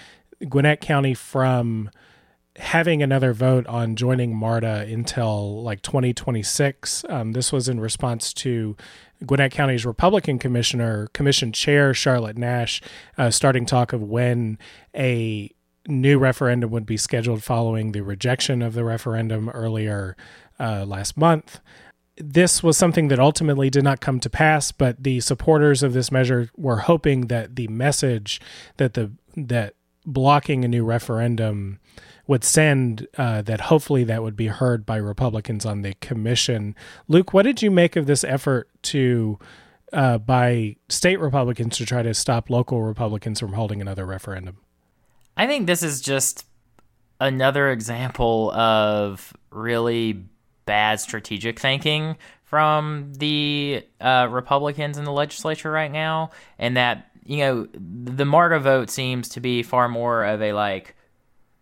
[0.49, 1.91] Gwinnett County from
[2.59, 7.05] having another vote on joining MARTA until like 2026.
[7.09, 8.77] Um, this was in response to
[9.25, 12.83] Gwinnett County's Republican Commissioner, Commission Chair Charlotte Nash,
[13.19, 14.59] uh, starting talk of when
[14.95, 15.51] a
[15.89, 20.17] new referendum would be scheduled following the rejection of the referendum earlier
[20.59, 21.61] uh, last month.
[22.19, 26.11] This was something that ultimately did not come to pass, but the supporters of this
[26.11, 28.41] measure were hoping that the message
[28.79, 29.75] that the that
[30.07, 31.79] blocking a new referendum
[32.27, 36.75] would send uh, that hopefully that would be heard by Republicans on the commission.
[37.09, 39.39] Luke, what did you make of this effort to
[39.93, 44.59] uh, by state Republicans to try to stop local Republicans from holding another referendum?
[45.37, 46.47] I think this is just
[47.21, 50.25] another example of really
[50.67, 57.39] bad strategic thinking from the uh, Republicans in the legislature right now, and that you
[57.39, 60.95] know the MARTA vote seems to be far more of a like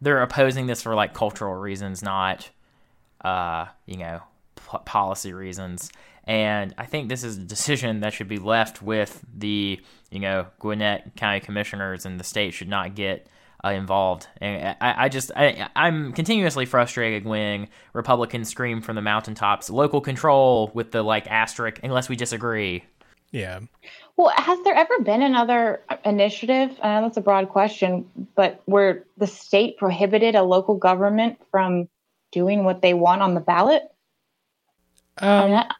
[0.01, 2.51] they're opposing this for like cultural reasons, not
[3.25, 4.21] uh, you know
[4.57, 5.91] p- policy reasons.
[6.27, 10.47] And I think this is a decision that should be left with the you know
[10.59, 13.27] Gwinnett County commissioners and the state should not get
[13.65, 14.27] uh, involved.
[14.39, 20.01] And I, I just I, I'm continuously frustrated when Republicans scream from the mountaintops, "Local
[20.01, 22.85] control" with the like asterisk, unless we disagree.
[23.31, 23.61] Yeah.
[24.17, 26.79] Well, has there ever been another initiative?
[26.81, 31.89] I know that's a broad question, but where the state prohibited a local government from
[32.31, 33.83] doing what they want on the ballot?
[35.19, 35.75] Um, I mean, I,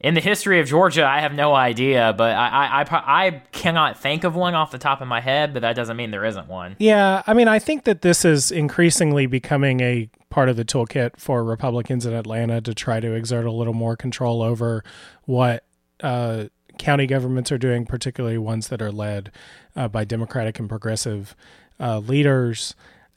[0.00, 4.24] in the history of Georgia, I have no idea, but I, I, I cannot think
[4.24, 6.76] of one off the top of my head, but that doesn't mean there isn't one.
[6.78, 11.18] Yeah, I mean, I think that this is increasingly becoming a part of the toolkit
[11.18, 14.82] for Republicans in Atlanta to try to exert a little more control over
[15.24, 15.64] what
[16.02, 16.44] uh,
[16.78, 19.30] county governments are doing, particularly ones that are led
[19.76, 21.36] uh, by Democratic and progressive
[21.78, 22.74] uh, leaders.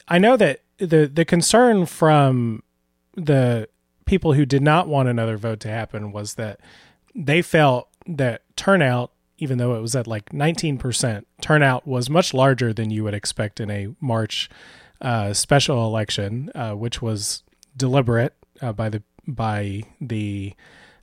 [0.09, 2.61] I know that the the concern from
[3.15, 3.69] the
[4.05, 6.59] people who did not want another vote to happen was that
[7.15, 12.73] they felt that turnout, even though it was at like 19%, turnout was much larger
[12.73, 14.49] than you would expect in a March
[15.01, 17.43] uh, special election, uh, which was
[17.75, 20.53] deliberate uh, by the by the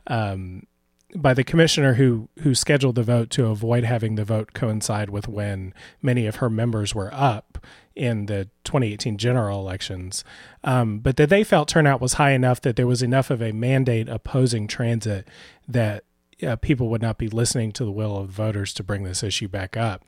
[0.07, 0.67] um,
[1.15, 5.29] by the commissioner who who scheduled the vote to avoid having the vote coincide with
[5.29, 7.59] when many of her members were up
[7.97, 10.25] in the 2018 general elections,
[10.65, 13.53] um, but that they felt turnout was high enough that there was enough of a
[13.53, 15.29] mandate opposing transit
[15.69, 16.05] that
[16.47, 19.49] uh, people would not be listening to the will of voters to bring this issue
[19.49, 20.03] back up.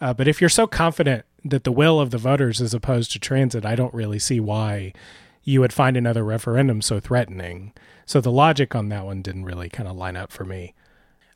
[0.00, 3.18] Uh, but if you're so confident that the will of the voters is opposed to
[3.18, 4.92] transit, I don't really see why
[5.50, 7.72] you would find another referendum so threatening.
[8.06, 10.74] So the logic on that one didn't really kind of line up for me.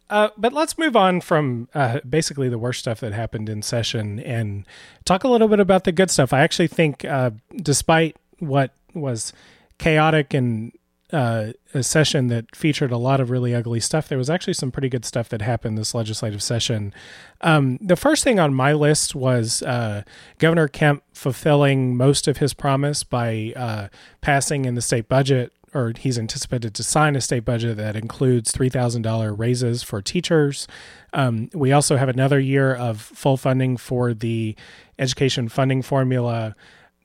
[0.09, 4.21] Uh, but let's move on from uh, basically the worst stuff that happened in session
[4.21, 4.67] and
[5.05, 6.33] talk a little bit about the good stuff.
[6.33, 9.33] I actually think, uh, despite what was
[9.79, 10.73] chaotic and
[11.13, 14.71] uh, a session that featured a lot of really ugly stuff, there was actually some
[14.71, 16.93] pretty good stuff that happened this legislative session.
[17.41, 20.03] Um, the first thing on my list was uh,
[20.39, 23.89] Governor Kemp fulfilling most of his promise by uh,
[24.21, 28.53] passing in the state budget or he's anticipated to sign a state budget that includes
[28.53, 30.69] $3,000 raises for teachers.
[31.13, 34.55] Um, we also have another year of full funding for the
[34.99, 36.55] education funding formula.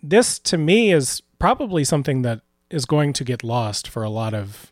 [0.04, 4.34] This, to me, is probably something that is going to get lost for a lot
[4.34, 4.72] of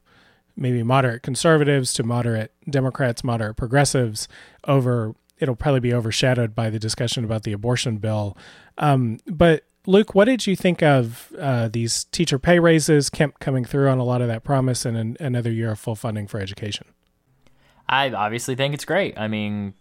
[0.56, 4.28] maybe moderate conservatives to moderate Democrats, moderate progressives
[4.66, 5.16] over.
[5.40, 8.36] It'll probably be overshadowed by the discussion about the abortion bill.
[8.80, 13.64] Um, but Luke, what did you think of uh, these teacher pay raises, Kemp coming
[13.64, 16.40] through on a lot of that promise, and an, another year of full funding for
[16.40, 16.88] education?
[17.88, 19.18] I obviously think it's great.
[19.18, 19.74] I mean,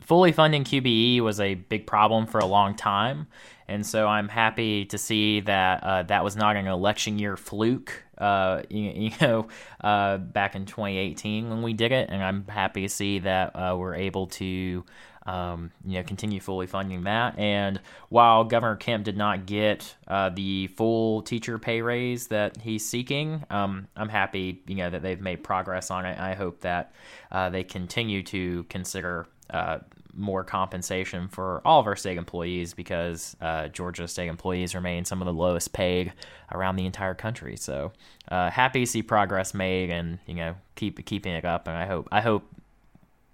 [0.00, 3.26] fully funding QBE was a big problem for a long time.
[3.72, 8.02] And so I'm happy to see that uh, that was not an election year fluke,
[8.18, 9.48] uh, you, you, know,
[9.80, 12.10] uh, back in 2018 when we did it.
[12.10, 14.84] And I'm happy to see that uh, we're able to
[15.24, 17.38] um, you know, continue fully funding that.
[17.38, 22.84] And while Governor Kemp did not get uh, the full teacher pay raise that he's
[22.84, 26.18] seeking, um, I'm happy, you know, that they've made progress on it.
[26.18, 26.92] I hope that
[27.30, 29.78] uh, they continue to consider uh,
[30.14, 35.22] more compensation for all of our state employees because uh, Georgia state employees remain some
[35.22, 36.12] of the lowest paid
[36.52, 37.56] around the entire country.
[37.56, 37.92] So
[38.28, 41.66] uh, happy to see progress made and you know keep keeping it up.
[41.68, 42.44] And I hope I hope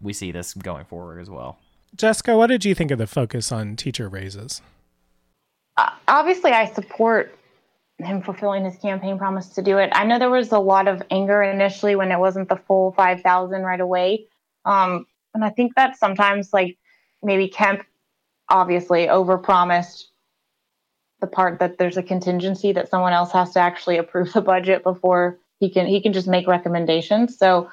[0.01, 1.59] we see this going forward as well.
[1.97, 4.63] Jessica, what did you think of the focus on teacher raises?
[5.77, 7.37] Uh, obviously, I support
[7.99, 9.91] him fulfilling his campaign promise to do it.
[9.93, 13.63] I know there was a lot of anger initially when it wasn't the full 5,000
[13.63, 14.27] right away.
[14.65, 15.07] Um,
[15.39, 16.77] and I think that sometimes, like,
[17.23, 17.85] maybe Kemp
[18.49, 20.07] obviously overpromised
[21.21, 24.83] the part that there's a contingency that someone else has to actually approve the budget
[24.83, 27.39] before he can he can just make recommendations.
[27.39, 27.71] So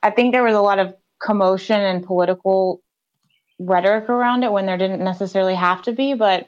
[0.00, 2.82] I think there was a lot of commotion and political
[3.58, 6.14] rhetoric around it when there didn't necessarily have to be.
[6.14, 6.46] But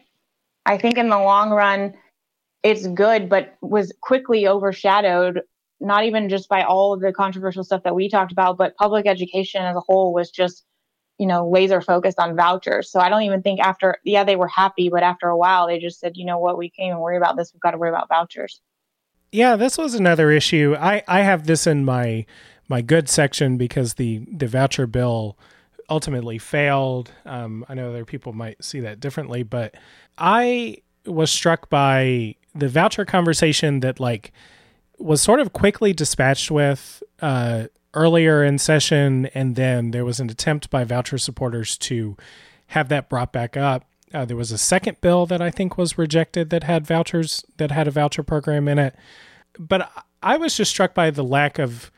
[0.67, 1.95] I think in the long run,
[2.63, 5.43] it's good, but was quickly overshadowed,
[5.81, 9.07] not even just by all of the controversial stuff that we talked about, but public
[9.07, 10.65] education as a whole was just,
[11.19, 12.91] you know, laser focused on vouchers.
[12.91, 15.79] So I don't even think after, yeah, they were happy, but after a while, they
[15.79, 17.53] just said, you know what, we can't even worry about this.
[17.53, 18.61] We've got to worry about vouchers.
[19.33, 20.77] Yeah, this was another issue.
[20.79, 22.27] I, I have this in my
[22.69, 25.37] my good section because the the voucher bill
[25.89, 27.11] ultimately failed.
[27.25, 29.75] Um, I know other people might see that differently, but
[30.19, 34.33] I was struck by the voucher conversation that like
[35.01, 40.31] was sort of quickly dispatched with uh, earlier in session, and then there was an
[40.31, 42.17] attempt by voucher supporters to
[42.69, 43.85] have that brought back up.
[44.13, 47.71] Uh, there was a second bill that I think was rejected that had vouchers that
[47.71, 48.95] had a voucher program in it,
[49.59, 49.91] but
[50.23, 51.91] I was just struck by the lack of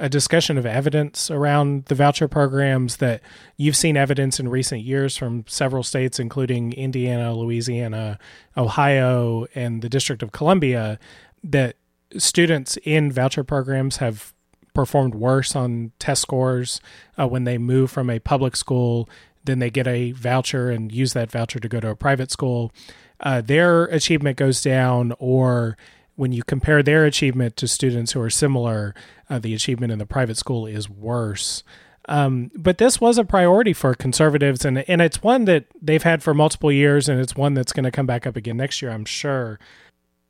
[0.00, 3.20] a discussion of evidence around the voucher programs that
[3.56, 8.18] you've seen evidence in recent years from several states, including Indiana, Louisiana,
[8.56, 10.98] Ohio, and the District of Columbia,
[11.44, 11.76] that
[12.16, 14.32] students in voucher programs have
[14.74, 16.80] performed worse on test scores
[17.18, 19.08] uh, when they move from a public school.
[19.44, 22.72] Then they get a voucher and use that voucher to go to a private school.
[23.20, 25.76] Uh, their achievement goes down, or
[26.16, 28.94] when you compare their achievement to students who are similar,
[29.28, 31.62] uh, the achievement in the private school is worse.
[32.08, 36.22] Um, but this was a priority for conservatives, and and it's one that they've had
[36.22, 38.90] for multiple years, and it's one that's going to come back up again next year,
[38.90, 39.58] I'm sure.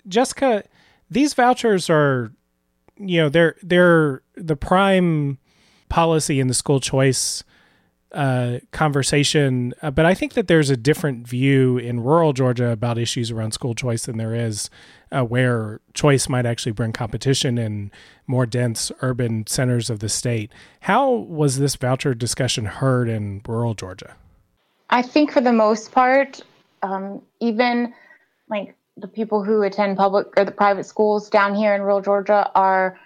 [0.07, 0.65] Jessica,
[1.11, 2.33] these vouchers are,
[2.97, 5.39] you know, they're they're the prime
[5.89, 7.43] policy in the school choice
[8.13, 12.99] uh, conversation, uh, but I think that there's a different view in rural Georgia about
[12.99, 14.69] issues around school choice than there is
[15.13, 17.93] uh, where choice might actually bring competition in
[18.27, 20.51] more dense urban centers of the state.
[20.81, 24.17] How was this voucher discussion heard in rural Georgia?
[24.91, 26.41] I think for the most part,
[26.83, 27.95] um, even
[28.49, 32.51] like the people who attend public or the private schools down here in rural Georgia
[32.55, 32.99] are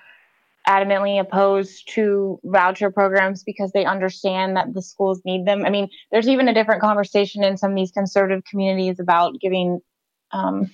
[0.67, 5.65] adamantly opposed to voucher programs because they understand that the schools need them.
[5.65, 9.81] I mean, there's even a different conversation in some of these conservative communities about giving
[10.33, 10.71] um,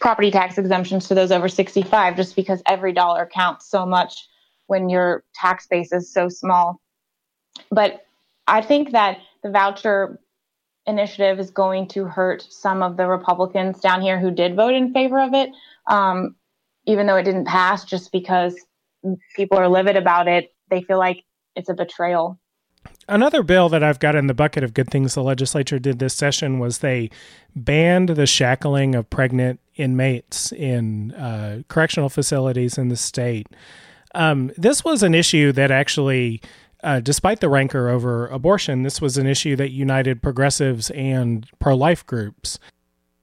[0.00, 4.26] property tax exemptions to those over 65 just because every dollar counts so much
[4.68, 6.80] when your tax base is so small.
[7.70, 8.04] But
[8.46, 10.18] I think that the voucher
[10.86, 14.92] initiative is going to hurt some of the Republicans down here who did vote in
[14.92, 15.50] favor of it,
[15.88, 16.36] um,
[16.86, 18.56] even though it didn't pass, just because
[19.34, 20.54] people are livid about it.
[20.70, 22.38] They feel like it's a betrayal.
[23.08, 26.14] Another bill that I've got in the bucket of good things the legislature did this
[26.14, 27.10] session was they
[27.54, 33.48] banned the shackling of pregnant inmates in uh, correctional facilities in the state.
[34.14, 36.40] Um, this was an issue that actually,
[36.82, 41.74] uh, despite the rancor over abortion, this was an issue that united progressives and pro
[41.74, 42.58] life groups.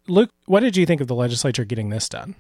[0.08, 2.36] Luke, what did you think of the legislature getting this done?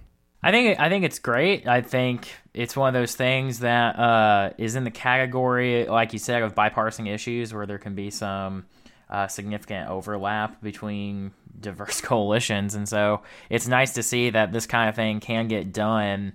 [0.45, 1.67] I think I think it's great.
[1.67, 6.19] I think it's one of those things that uh, is in the category, like you
[6.19, 8.65] said, of bipartisan issues where there can be some
[9.09, 14.89] uh, significant overlap between diverse coalitions, and so it's nice to see that this kind
[14.89, 16.33] of thing can get done.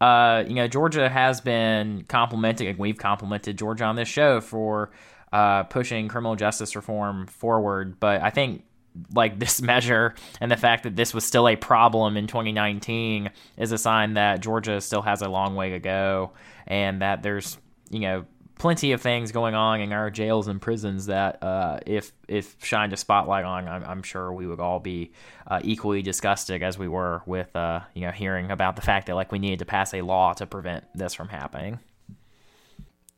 [0.00, 4.90] Uh, you know, Georgia has been complimenting, and we've complimented Georgia on this show for
[5.32, 8.64] uh, pushing criminal justice reform forward, but I think
[9.12, 13.72] like this measure and the fact that this was still a problem in 2019 is
[13.72, 16.32] a sign that Georgia still has a long way to go
[16.66, 17.58] and that there's,
[17.90, 18.24] you know,
[18.58, 22.92] plenty of things going on in our jails and prisons that uh, if if shined
[22.92, 25.12] a spotlight on, I'm, I'm sure we would all be
[25.46, 29.14] uh, equally disgusted as we were with uh, you know hearing about the fact that
[29.14, 31.78] like we needed to pass a law to prevent this from happening.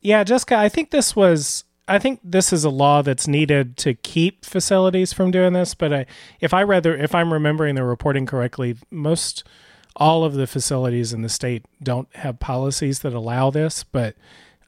[0.01, 3.93] Yeah, Jessica, I think this was I think this is a law that's needed to
[3.93, 5.75] keep facilities from doing this.
[5.75, 6.05] But I,
[6.39, 9.43] if I rather, if I'm remembering the reporting correctly, most
[9.97, 13.83] all of the facilities in the state don't have policies that allow this.
[13.83, 14.15] But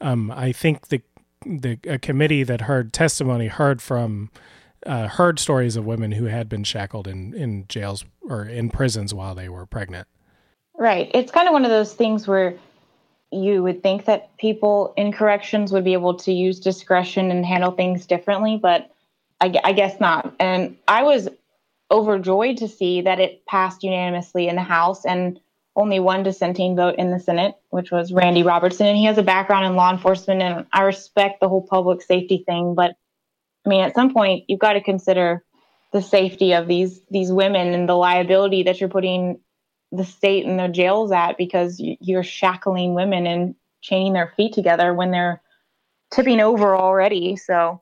[0.00, 1.02] um, I think the
[1.46, 4.30] the a committee that heard testimony heard from
[4.86, 9.12] uh, heard stories of women who had been shackled in in jails or in prisons
[9.12, 10.08] while they were pregnant.
[10.76, 11.10] Right.
[11.14, 12.56] It's kind of one of those things where
[13.30, 17.72] you would think that people in corrections would be able to use discretion and handle
[17.72, 18.90] things differently, but
[19.40, 20.34] I, I, guess not.
[20.38, 21.28] And I was
[21.90, 25.40] overjoyed to see that it passed unanimously in the House and
[25.76, 28.86] only one dissenting vote in the Senate, which was Randy Robertson.
[28.86, 32.44] And he has a background in law enforcement, and I respect the whole public safety
[32.46, 32.74] thing.
[32.74, 32.96] But
[33.64, 35.44] I mean, at some point, you've got to consider
[35.92, 39.40] the safety of these these women and the liability that you're putting
[39.92, 44.92] the state and the jails at because you're shackling women and chaining their feet together
[44.92, 45.40] when they're
[46.12, 47.36] tipping over already.
[47.36, 47.80] So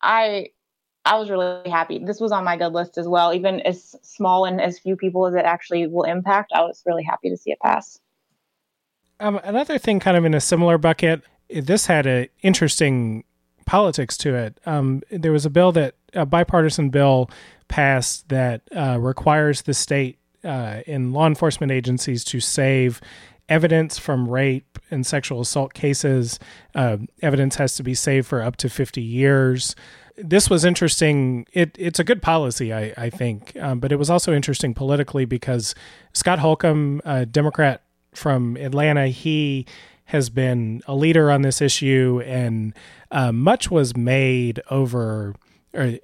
[0.00, 0.50] I
[1.04, 1.98] I was really happy.
[1.98, 3.34] This was on my good list as well.
[3.34, 7.02] Even as small and as few people as it actually will impact, I was really
[7.02, 7.98] happy to see it pass.
[9.18, 13.24] Um, another thing, kind of in a similar bucket, this had an interesting
[13.66, 14.58] politics to it.
[14.66, 17.30] Um, there was a bill that a bipartisan bill
[17.68, 23.00] passed that uh, requires the state uh, in law enforcement agencies to save
[23.48, 26.38] evidence from rape and sexual assault cases.
[26.74, 29.74] Uh, evidence has to be saved for up to 50 years.
[30.16, 31.46] This was interesting.
[31.52, 35.24] It, it's a good policy, I, I think, um, but it was also interesting politically
[35.24, 35.74] because
[36.12, 37.82] Scott Holcomb, a Democrat
[38.14, 39.66] from Atlanta, he
[40.06, 42.74] has been a leader on this issue, and
[43.10, 45.34] uh, much was made over.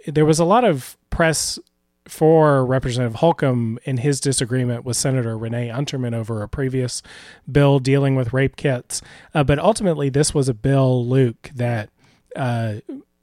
[0.06, 1.58] there was a lot of press
[2.06, 7.02] for Representative Holcomb in his disagreement with Senator Renee Unterman over a previous
[7.50, 9.02] bill dealing with rape kits.
[9.34, 11.90] Uh, but ultimately, this was a bill, Luke, that
[12.34, 12.76] uh,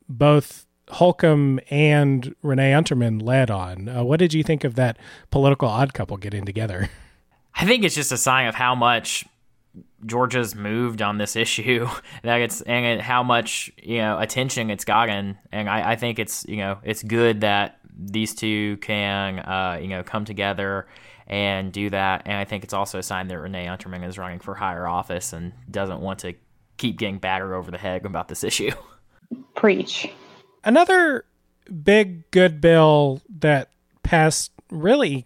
[0.08, 3.90] both Holcomb and Renee Unterman led on.
[3.90, 4.98] Uh, what did you think of that
[5.32, 6.90] political odd couple getting together?
[7.56, 9.26] I think it's just a sign of how much
[10.06, 11.88] Georgia's moved on this issue
[12.24, 16.46] that it's and how much you know attention it's gotten and I, I think it's
[16.48, 20.86] you know it's good that these two can uh, you know come together
[21.28, 22.24] and do that.
[22.26, 25.34] And I think it's also a sign that Renee Unterman is running for higher office
[25.34, 26.34] and doesn't want to
[26.78, 28.72] keep getting battered over the head about this issue.
[29.56, 30.10] Preach.
[30.66, 31.26] Another
[31.84, 33.70] big good bill that
[34.04, 35.26] passed really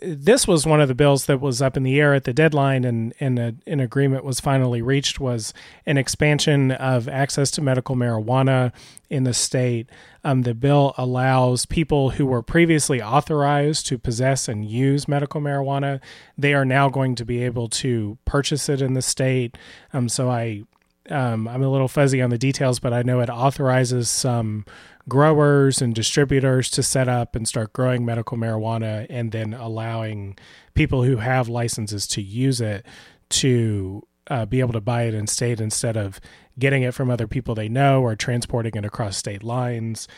[0.00, 2.84] this was one of the bills that was up in the air at the deadline
[2.84, 5.54] and, and a, an agreement was finally reached was
[5.86, 8.72] an expansion of access to medical marijuana
[9.08, 9.88] in the state.
[10.22, 16.00] Um, the bill allows people who were previously authorized to possess and use medical marijuana
[16.36, 19.56] they are now going to be able to purchase it in the state.
[19.92, 20.64] Um, so i
[21.10, 24.64] um, i'm a little fuzzy on the details but i know it authorizes some
[25.08, 30.36] growers and distributors to set up and start growing medical marijuana and then allowing
[30.74, 32.84] people who have licenses to use it
[33.28, 36.20] to uh, be able to buy it in state instead of
[36.58, 40.08] getting it from other people they know or transporting it across state lines.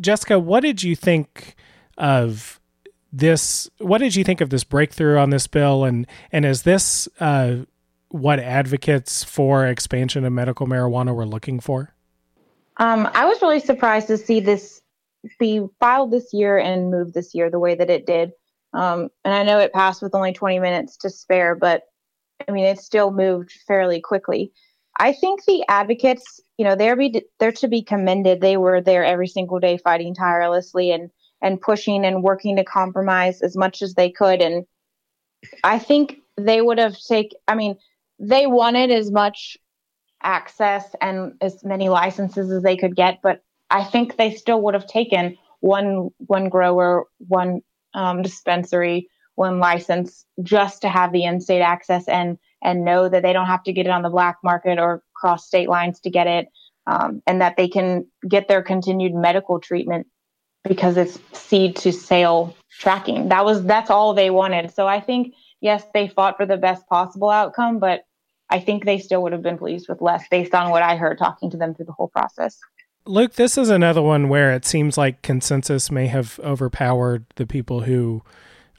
[0.00, 1.56] Jessica, what did you think
[1.96, 2.60] of
[3.12, 3.70] this?
[3.78, 5.84] What did you think of this breakthrough on this bill?
[5.84, 7.58] And and is this uh,
[8.16, 11.94] what advocates for expansion of medical marijuana were looking for?
[12.78, 14.80] Um, I was really surprised to see this
[15.38, 18.32] be filed this year and moved this year the way that it did.
[18.72, 21.82] Um, and I know it passed with only 20 minutes to spare, but
[22.46, 24.52] I mean, it still moved fairly quickly.
[24.98, 28.40] I think the advocates, you know, they're be they're to be commended.
[28.40, 31.10] They were there every single day, fighting tirelessly and
[31.42, 34.40] and pushing and working to compromise as much as they could.
[34.40, 34.64] And
[35.64, 37.38] I think they would have taken.
[37.48, 37.76] I mean,
[38.18, 39.56] they wanted as much
[40.22, 44.74] access and as many licenses as they could get, but I think they still would
[44.74, 47.60] have taken one one grower, one
[47.94, 53.32] um, dispensary, one license just to have the in-state access and and know that they
[53.32, 56.26] don't have to get it on the black market or cross state lines to get
[56.26, 56.48] it,
[56.86, 60.06] um, and that they can get their continued medical treatment
[60.64, 63.28] because it's seed to sale tracking.
[63.28, 64.74] That was that's all they wanted.
[64.74, 68.04] So I think yes, they fought for the best possible outcome, but
[68.48, 71.18] I think they still would have been pleased with less based on what I heard
[71.18, 72.58] talking to them through the whole process.
[73.04, 77.82] Luke, this is another one where it seems like consensus may have overpowered the people
[77.82, 78.22] who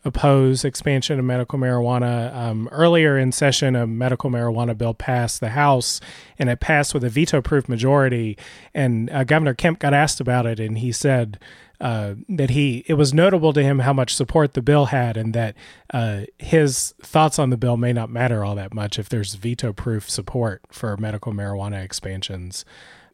[0.03, 2.33] oppose expansion of medical marijuana.
[2.35, 5.99] Um, earlier in session, a medical marijuana bill passed the House,
[6.39, 8.37] and it passed with a veto-proof majority.
[8.73, 11.39] And uh, Governor Kemp got asked about it, and he said
[11.79, 15.33] uh, that he it was notable to him how much support the bill had, and
[15.33, 15.55] that
[15.93, 20.09] uh, his thoughts on the bill may not matter all that much if there's veto-proof
[20.09, 22.65] support for medical marijuana expansions.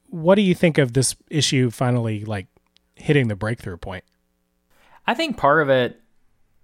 [0.08, 2.48] What do you think of this issue finally like
[2.96, 4.04] hitting the breakthrough point?
[5.06, 6.00] I think part of it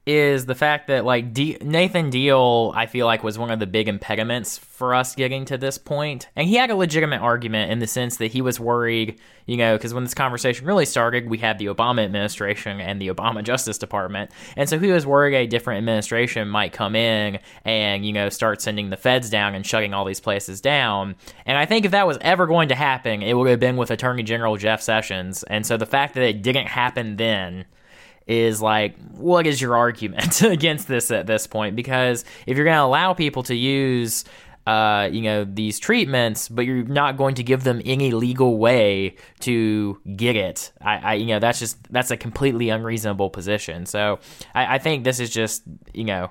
[0.10, 3.68] is the fact that like D- Nathan Deal, I feel like was one of the
[3.68, 7.78] big impediments for us getting to this point, and he had a legitimate argument in
[7.78, 11.38] the sense that he was worried, you know, because when this conversation really started, we
[11.38, 15.46] had the Obama administration and the Obama Justice Department, and so he was worried a
[15.46, 19.94] different administration might come in and you know start sending the feds down and shutting
[19.94, 23.36] all these places down, and I think if that was ever going to happen, it
[23.36, 26.68] would have been with Attorney General Jeff Sessions, and so the fact that it didn't
[26.68, 27.66] happen then
[28.30, 31.76] is like, what is your argument against this at this point?
[31.76, 34.24] Because if you're going to allow people to use,
[34.68, 39.16] uh, you know, these treatments, but you're not going to give them any legal way
[39.40, 43.88] to get it, I, I you know, that's just that's a completely unreasonable position.
[43.88, 44.20] So
[44.54, 46.30] I, I think this is just, you know,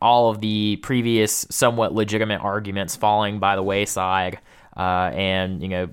[0.00, 4.38] all of the previous somewhat legitimate arguments falling by the wayside,
[4.74, 5.88] uh, and you know,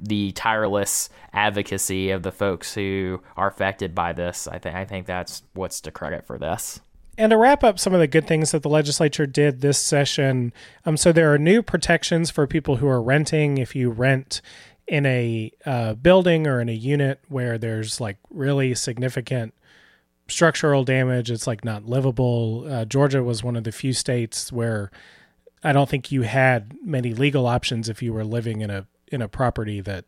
[0.00, 4.48] the tireless advocacy of the folks who are affected by this.
[4.48, 6.80] I think I think that's what's to credit for this.
[7.18, 10.54] And to wrap up some of the good things that the legislature did this session,
[10.86, 13.58] um, so there are new protections for people who are renting.
[13.58, 14.40] If you rent
[14.86, 19.54] in a uh, building or in a unit where there's like really significant
[20.28, 22.66] structural damage, it's like not livable.
[22.66, 24.90] Uh, Georgia was one of the few states where
[25.62, 29.22] I don't think you had many legal options if you were living in a in
[29.22, 30.04] a property that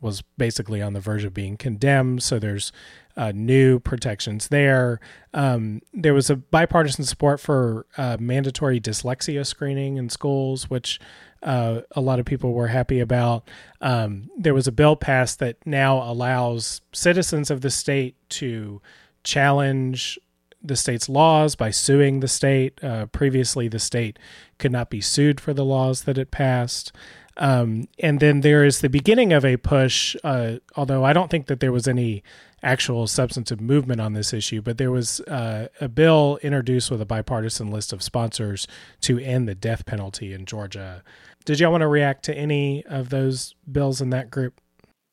[0.00, 2.22] was basically on the verge of being condemned.
[2.22, 2.72] So there's
[3.16, 4.98] uh, new protections there.
[5.34, 10.98] Um, there was a bipartisan support for uh, mandatory dyslexia screening in schools, which
[11.42, 13.48] uh, a lot of people were happy about.
[13.80, 18.80] Um, there was a bill passed that now allows citizens of the state to
[19.22, 20.18] challenge
[20.62, 22.82] the state's laws by suing the state.
[22.84, 24.18] Uh, previously, the state
[24.58, 26.92] could not be sued for the laws that it passed.
[27.40, 31.46] Um, and then there is the beginning of a push, uh, although I don't think
[31.46, 32.22] that there was any
[32.62, 37.06] actual substantive movement on this issue, but there was uh, a bill introduced with a
[37.06, 38.68] bipartisan list of sponsors
[39.00, 41.02] to end the death penalty in Georgia.
[41.46, 44.60] Did y'all want to react to any of those bills in that group?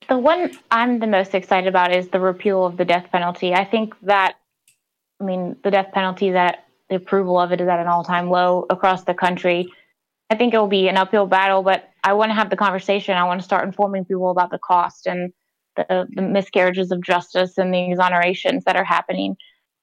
[0.09, 3.53] The one I'm the most excited about is the repeal of the death penalty.
[3.53, 4.35] I think that,
[5.21, 8.29] I mean, the death penalty that the approval of it is at an all time
[8.29, 9.71] low across the country.
[10.29, 13.17] I think it will be an uphill battle, but I want to have the conversation.
[13.17, 15.33] I want to start informing people about the cost and
[15.75, 19.35] the, the miscarriages of justice and the exonerations that are happening.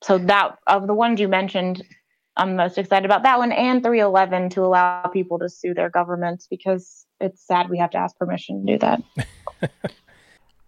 [0.03, 1.85] So that of the ones you mentioned,
[2.39, 6.47] I'm most excited about that one and 311 to allow people to sue their governments
[6.49, 9.03] because it's sad we have to ask permission to do that.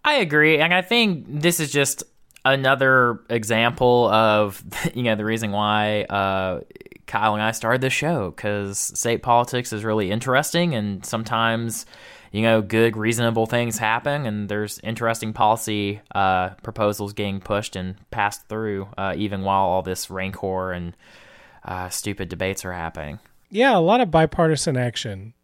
[0.05, 2.05] I agree, and I think this is just
[2.45, 4.63] another example of
[4.95, 6.61] you know the reason why uh,
[7.07, 11.87] Kyle and I started this show because state politics is really interesting, and sometimes
[12.33, 17.97] you know good, reasonable things happen, and there's interesting policy uh, proposals getting pushed and
[18.11, 20.97] passed through, uh, even while all this rancor and
[21.65, 23.19] uh, stupid debates are happening.
[23.51, 25.35] Yeah, a lot of bipartisan action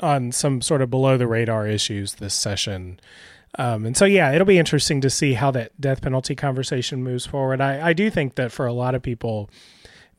[0.00, 2.98] on some sort of below the radar issues this session.
[3.58, 7.26] Um, and so, yeah, it'll be interesting to see how that death penalty conversation moves
[7.26, 7.60] forward.
[7.60, 9.50] I, I do think that for a lot of people,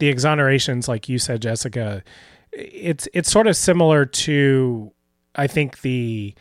[0.01, 2.03] the exonerations, like you said, Jessica,
[2.51, 4.91] it's it's sort of similar to
[5.35, 6.33] I think the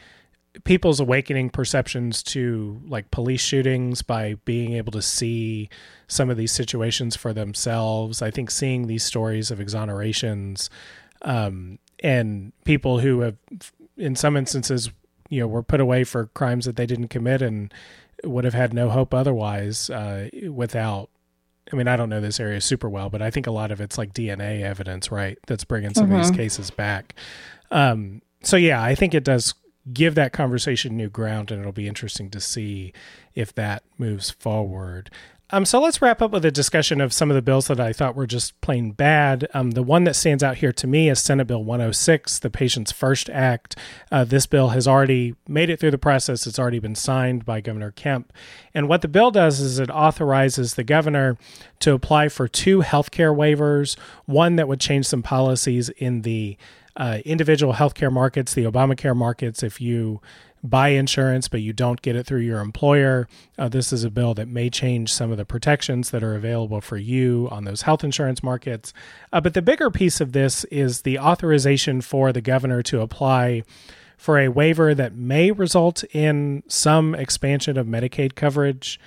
[0.65, 5.69] people's awakening perceptions to like police shootings by being able to see
[6.09, 8.23] some of these situations for themselves.
[8.23, 10.71] I think seeing these stories of exonerations
[11.21, 13.37] um, and people who have,
[13.99, 14.91] in some instances,
[15.29, 17.75] you know, were put away for crimes that they didn't commit and
[18.25, 21.11] would have had no hope otherwise uh, without
[21.73, 23.81] I mean, I don't know this area super well, but I think a lot of
[23.81, 25.39] it's like DNA evidence, right?
[25.47, 26.15] That's bringing some mm-hmm.
[26.15, 26.41] of these mm-hmm.
[26.41, 27.15] cases back.
[27.71, 29.55] Um, so yeah, I think it does
[29.93, 32.93] give that conversation new ground, and it'll be interesting to see
[33.35, 35.11] if that moves forward.
[35.53, 37.93] Um, so let's wrap up with a discussion of some of the bills that I
[37.93, 39.49] thought were just plain bad.
[39.53, 42.93] Um, the one that stands out here to me is Senate Bill 106, the Patients
[42.93, 43.75] First Act.
[44.13, 47.61] Uh, this bill has already made it through the process, it's already been signed by
[47.61, 48.33] Governor Kemp.
[48.73, 51.37] And what the bill does is it authorizes the governor
[51.81, 56.57] to apply for two healthcare waivers, one that would change some policies in the
[56.97, 60.21] uh, individual healthcare markets, the Obamacare markets, if you
[60.63, 63.27] buy insurance, but you don't get it through your employer.
[63.59, 66.81] Uh, this is a bill that may change some of the protections that are available
[66.81, 68.93] for you on those health insurance markets.
[69.33, 73.63] Uh, but the bigger piece of this is the authorization for the governor to apply
[74.17, 79.01] for a waiver that may result in some expansion of Medicaid coverage.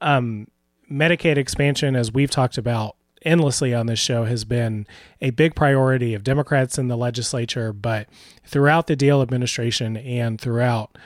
[0.00, 0.46] Um,
[0.90, 4.86] Medicaid expansion, as we've talked about endlessly on this show, has been
[5.20, 8.08] a big priority of Democrats in the legislature, but
[8.44, 10.96] throughout the Deal administration and throughout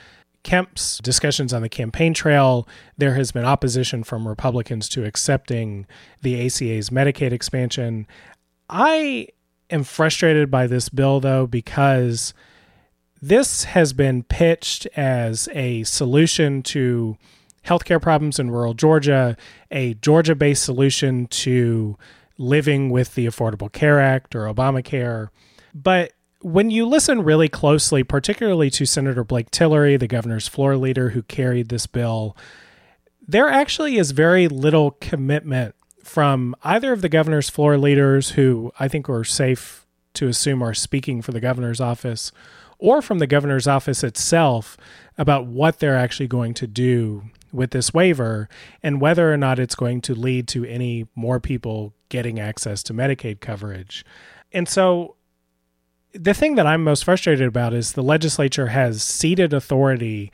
[0.45, 5.87] Kemp's discussions on the campaign trail, there has been opposition from Republicans to accepting
[6.23, 8.07] the ACA's Medicaid expansion.
[8.69, 9.29] I
[9.71, 12.35] am frustrated by this bill, though, because
[13.21, 17.17] this has been pitched as a solution to
[17.65, 19.37] healthcare problems in rural Georgia,
[19.71, 21.97] a Georgia based solution to
[22.39, 25.29] living with the Affordable Care Act or Obamacare.
[25.75, 31.11] But when you listen really closely, particularly to Senator Blake Tillery, the governor's floor leader
[31.11, 32.37] who carried this bill,
[33.27, 38.89] there actually is very little commitment from either of the governor's floor leaders, who I
[38.89, 42.31] think we're safe to assume are speaking for the governor's office,
[42.79, 44.77] or from the governor's office itself
[45.17, 47.25] about what they're actually going to do
[47.55, 48.49] with this waiver
[48.83, 52.93] and whether or not it's going to lead to any more people getting access to
[52.93, 54.05] Medicaid coverage.
[54.53, 55.17] And so
[56.13, 60.33] the thing that I'm most frustrated about is the legislature has ceded authority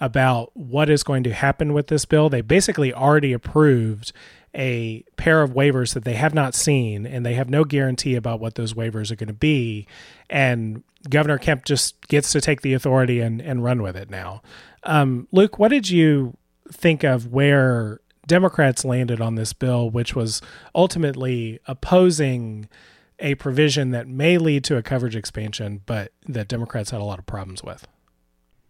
[0.00, 2.28] about what is going to happen with this bill.
[2.28, 4.12] They basically already approved
[4.54, 8.40] a pair of waivers that they have not seen, and they have no guarantee about
[8.40, 9.86] what those waivers are going to be.
[10.30, 14.42] And Governor Kemp just gets to take the authority and, and run with it now.
[14.84, 16.36] Um, Luke, what did you
[16.72, 20.40] think of where Democrats landed on this bill, which was
[20.74, 22.68] ultimately opposing
[23.18, 27.18] a provision that may lead to a coverage expansion, but that Democrats had a lot
[27.18, 27.86] of problems with?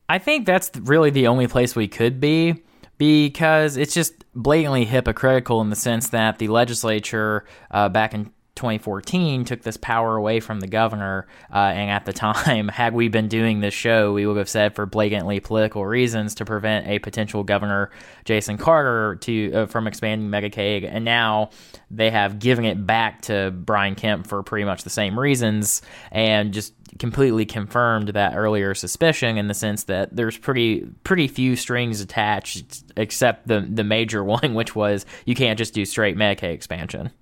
[0.09, 2.63] I think that's really the only place we could be
[2.97, 9.45] because it's just blatantly hypocritical in the sense that the legislature uh, back in 2014
[9.45, 11.29] took this power away from the governor.
[11.53, 14.75] Uh, and at the time, had we been doing this show, we would have said
[14.75, 17.91] for blatantly political reasons to prevent a potential governor,
[18.25, 20.85] Jason Carter, to uh, from expanding Medicaid.
[20.85, 21.51] And now
[21.89, 25.81] they have given it back to Brian Kemp for pretty much the same reasons,
[26.11, 31.55] and just completely confirmed that earlier suspicion in the sense that there's pretty pretty few
[31.55, 36.55] strings attached except the the major one which was you can't just do straight Medicaid
[36.55, 37.13] expansion.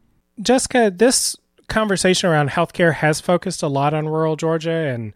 [0.40, 1.36] Jessica, this
[1.68, 5.12] conversation around healthcare has focused a lot on rural Georgia and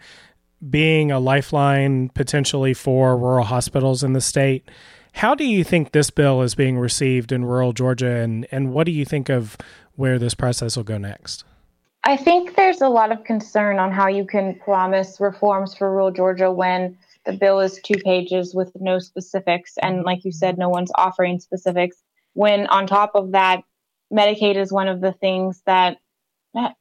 [0.68, 4.68] being a lifeline potentially for rural hospitals in the state.
[5.12, 8.84] How do you think this bill is being received in rural Georgia, and, and what
[8.84, 9.56] do you think of
[9.96, 11.44] where this process will go next?
[12.04, 16.10] I think there's a lot of concern on how you can promise reforms for rural
[16.10, 16.96] Georgia when
[17.26, 19.74] the bill is two pages with no specifics.
[19.82, 22.02] And like you said, no one's offering specifics.
[22.32, 23.62] When on top of that,
[24.12, 25.98] Medicaid is one of the things that,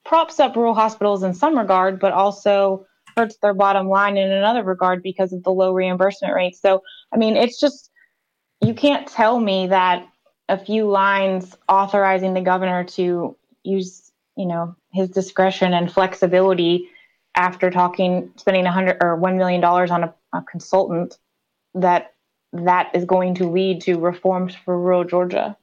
[0.04, 4.64] props up rural hospitals in some regard, but also hurts their bottom line in another
[4.64, 6.60] regard because of the low reimbursement rates.
[6.60, 6.82] So,
[7.14, 7.92] I mean, it's just,
[8.62, 10.08] you can't tell me that
[10.48, 16.90] a few lines authorizing the governor to use, you know, his discretion and flexibility
[17.36, 21.20] after talking, spending a hundred or $1 million on a, a consultant
[21.76, 22.14] that
[22.52, 25.56] that is going to lead to reforms for rural Georgia.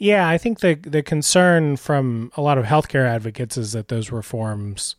[0.00, 4.10] Yeah, I think the the concern from a lot of healthcare advocates is that those
[4.10, 4.96] reforms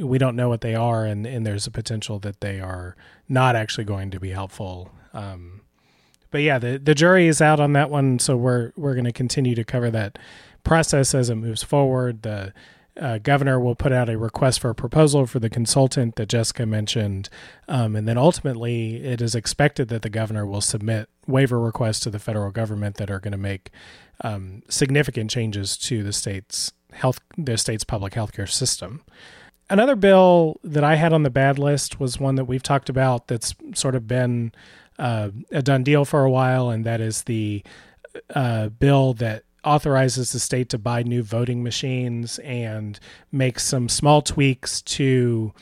[0.00, 2.96] we don't know what they are, and, and there's a potential that they are
[3.28, 4.90] not actually going to be helpful.
[5.12, 5.60] Um,
[6.30, 9.12] but yeah, the the jury is out on that one, so we're we're going to
[9.12, 10.18] continue to cover that
[10.64, 12.22] process as it moves forward.
[12.22, 12.54] The
[13.00, 16.66] uh, governor will put out a request for a proposal for the consultant that Jessica
[16.66, 17.28] mentioned.
[17.68, 22.10] Um, and then ultimately, it is expected that the governor will submit waiver requests to
[22.10, 23.70] the federal government that are going to make
[24.22, 29.02] um, significant changes to the state's health, the state's public health care system.
[29.70, 33.28] Another bill that I had on the bad list was one that we've talked about
[33.28, 34.52] that's sort of been
[34.98, 37.62] uh, a done deal for a while, and that is the
[38.34, 42.98] uh, bill that authorizes the state to buy new voting machines and
[43.30, 45.52] makes some small tweaks to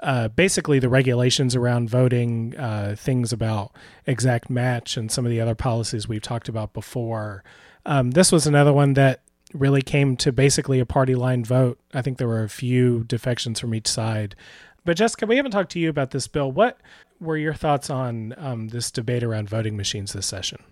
[0.00, 3.72] uh, basically the regulations around voting, uh, things about
[4.06, 7.44] exact match, and some of the other policies we've talked about before.
[7.84, 9.22] Um, this was another one that
[9.52, 11.78] really came to basically a party line vote.
[11.92, 14.36] I think there were a few defections from each side.
[14.84, 16.50] But Jessica, we haven't talked to you about this bill.
[16.50, 16.80] What
[17.20, 20.62] were your thoughts on um, this debate around voting machines this session?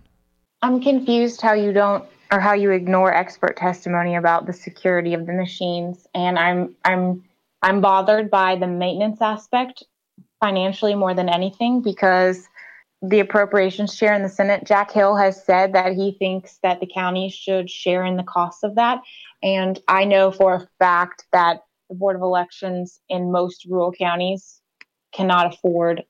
[0.61, 5.25] I'm confused how you don't or how you ignore expert testimony about the security of
[5.25, 7.23] the machines and I'm I'm
[7.61, 9.83] I'm bothered by the maintenance aspect
[10.39, 12.47] financially more than anything because
[13.01, 16.87] the appropriations chair in the Senate, Jack Hill, has said that he thinks that the
[16.87, 18.99] county should share in the cost of that.
[19.41, 24.61] And I know for a fact that the Board of Elections in most rural counties
[25.13, 26.03] cannot afford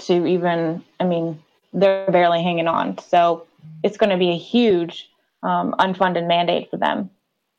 [0.00, 1.42] to even, I mean,
[1.74, 2.98] they're barely hanging on.
[2.98, 3.46] So
[3.82, 5.10] it's going to be a huge
[5.42, 7.10] um, unfunded mandate for them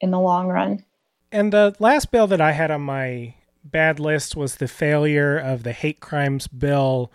[0.02, 0.84] in the long run.
[1.32, 5.64] And the last bill that I had on my bad list was the failure of
[5.64, 7.12] the hate crimes bill.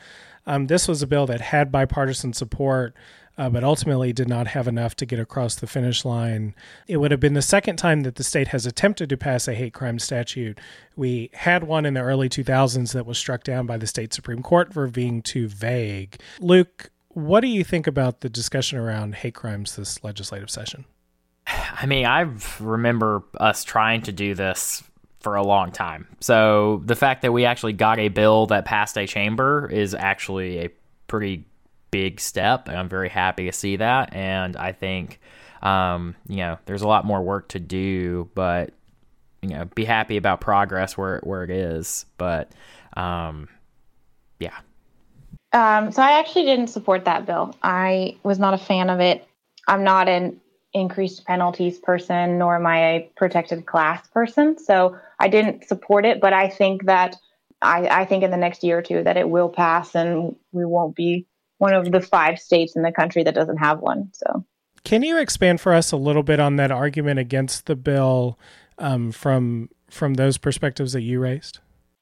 [0.46, 2.94] Um, this was a bill that had bipartisan support,
[3.36, 6.54] uh, but ultimately did not have enough to get across the finish line.
[6.86, 9.54] It would have been the second time that the state has attempted to pass a
[9.54, 10.60] hate crime statute.
[10.96, 14.42] We had one in the early 2000s that was struck down by the state Supreme
[14.42, 16.20] Court for being too vague.
[16.40, 20.84] Luke, what do you think about the discussion around hate crimes this legislative session?
[21.46, 22.28] I mean, I
[22.60, 24.82] remember us trying to do this
[25.20, 26.06] for a long time.
[26.20, 30.58] So the fact that we actually got a bill that passed a chamber is actually
[30.58, 30.70] a
[31.06, 31.46] pretty
[31.90, 32.68] big step.
[32.68, 34.12] And I'm very happy to see that.
[34.12, 35.20] And I think,
[35.62, 38.74] um, you know, there's a lot more work to do, but,
[39.40, 42.04] you know, be happy about progress where, where it is.
[42.18, 42.52] But,
[42.96, 43.48] um,
[44.38, 44.58] yeah.
[45.54, 47.54] Um, so I actually didn't support that bill.
[47.62, 49.26] I was not a fan of it.
[49.68, 50.40] I'm not an
[50.74, 54.58] increased penalties person, nor am I a protected class person.
[54.58, 57.16] So I didn't support it, but I think that
[57.62, 60.64] I, I think in the next year or two that it will pass and we
[60.64, 61.26] won't be
[61.58, 64.10] one of the five states in the country that doesn't have one.
[64.12, 64.44] So
[64.84, 68.38] can you expand for us a little bit on that argument against the bill
[68.78, 71.60] um, from from those perspectives that you raised?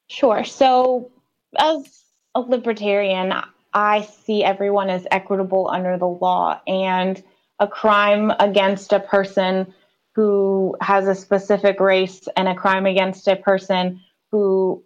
[0.08, 0.42] Sure.
[0.42, 1.10] So
[1.58, 2.01] as
[2.34, 3.32] a libertarian,
[3.72, 7.22] I see everyone as equitable under the law, and
[7.58, 9.72] a crime against a person
[10.14, 14.84] who has a specific race and a crime against a person who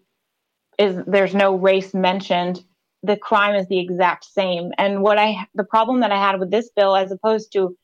[0.79, 2.63] is there's no race mentioned.
[3.03, 4.73] The crime is the exact same.
[4.79, 7.77] And what i the problem that i had with this bill as opposed to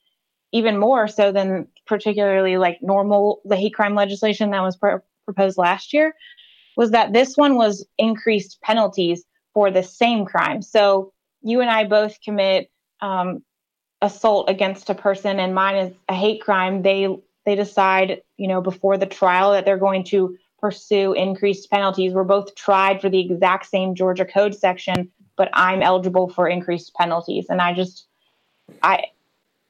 [0.52, 5.58] even more so than particularly like normal the hate crime legislation that was pr- proposed
[5.58, 6.14] last year
[6.76, 9.24] was that this one was increased penalties
[9.54, 10.62] for the same crime.
[10.62, 13.42] So you and I both commit um,
[14.00, 16.82] assault against a person, and mine is a hate crime.
[16.82, 17.08] They
[17.44, 22.12] they decide, you know, before the trial that they're going to pursue increased penalties.
[22.12, 26.94] We're both tried for the exact same Georgia code section, but I'm eligible for increased
[26.94, 27.46] penalties.
[27.48, 28.06] And I just,
[28.80, 29.06] I,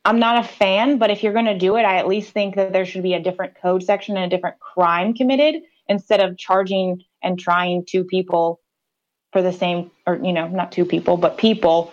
[0.04, 2.56] I'm not a fan, but if you're going to do it, I at least think
[2.56, 6.36] that there should be a different code section and a different crime committed instead of
[6.36, 8.60] charging and trying two people
[9.32, 11.92] for the same, or, you know, not two people, but people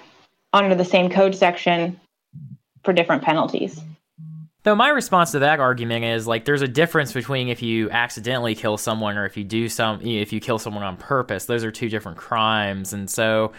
[0.53, 1.99] under the same code section
[2.83, 3.81] for different penalties.
[4.63, 8.55] Though my response to that argument is like there's a difference between if you accidentally
[8.55, 11.45] kill someone or if you do some if you kill someone on purpose.
[11.45, 12.91] Those are two different crimes.
[12.91, 13.53] And so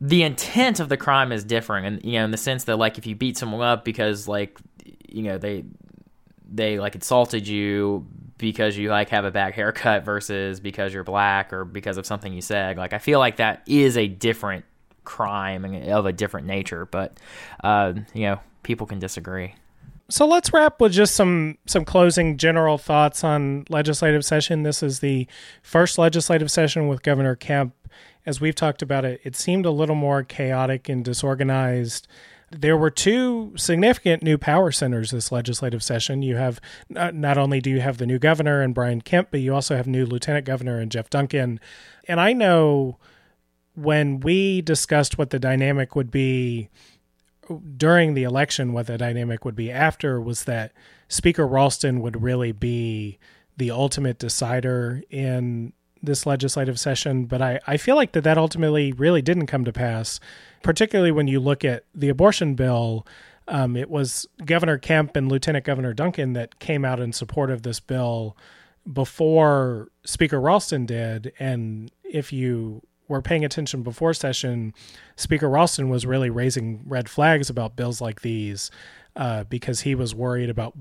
[0.00, 2.98] the intent of the crime is different and you know in the sense that like
[2.98, 4.58] if you beat someone up because like
[5.08, 5.64] you know they
[6.50, 8.06] they like insulted you
[8.40, 12.32] because you like have a bad haircut versus because you're black or because of something
[12.32, 12.76] you said.
[12.76, 14.64] Like I feel like that is a different
[15.04, 17.18] crime of a different nature, but
[17.62, 19.54] uh, you know people can disagree.
[20.08, 24.64] So let's wrap with just some some closing general thoughts on legislative session.
[24.64, 25.28] This is the
[25.62, 27.74] first legislative session with Governor Kemp.
[28.26, 32.06] As we've talked about it, it seemed a little more chaotic and disorganized
[32.50, 36.22] there were two significant new power centers this legislative session.
[36.22, 39.40] You have not, not only do you have the new governor and Brian Kemp, but
[39.40, 41.60] you also have new lieutenant governor and Jeff Duncan.
[42.08, 42.98] And I know
[43.74, 46.70] when we discussed what the dynamic would be
[47.76, 50.72] during the election, what the dynamic would be after was that
[51.08, 53.18] Speaker Ralston would really be
[53.56, 55.72] the ultimate decider in
[56.02, 57.26] this legislative session.
[57.26, 60.18] But I, I feel like that that ultimately really didn't come to pass
[60.62, 63.06] particularly when you look at the abortion bill.
[63.48, 67.62] Um, it was Governor Kemp and Lieutenant Governor Duncan that came out in support of
[67.62, 68.36] this bill
[68.90, 71.32] before Speaker Ralston did.
[71.38, 74.72] And if you were paying attention before session,
[75.16, 78.70] Speaker Ralston was really raising red flags about bills like these
[79.16, 80.74] uh, because he was worried about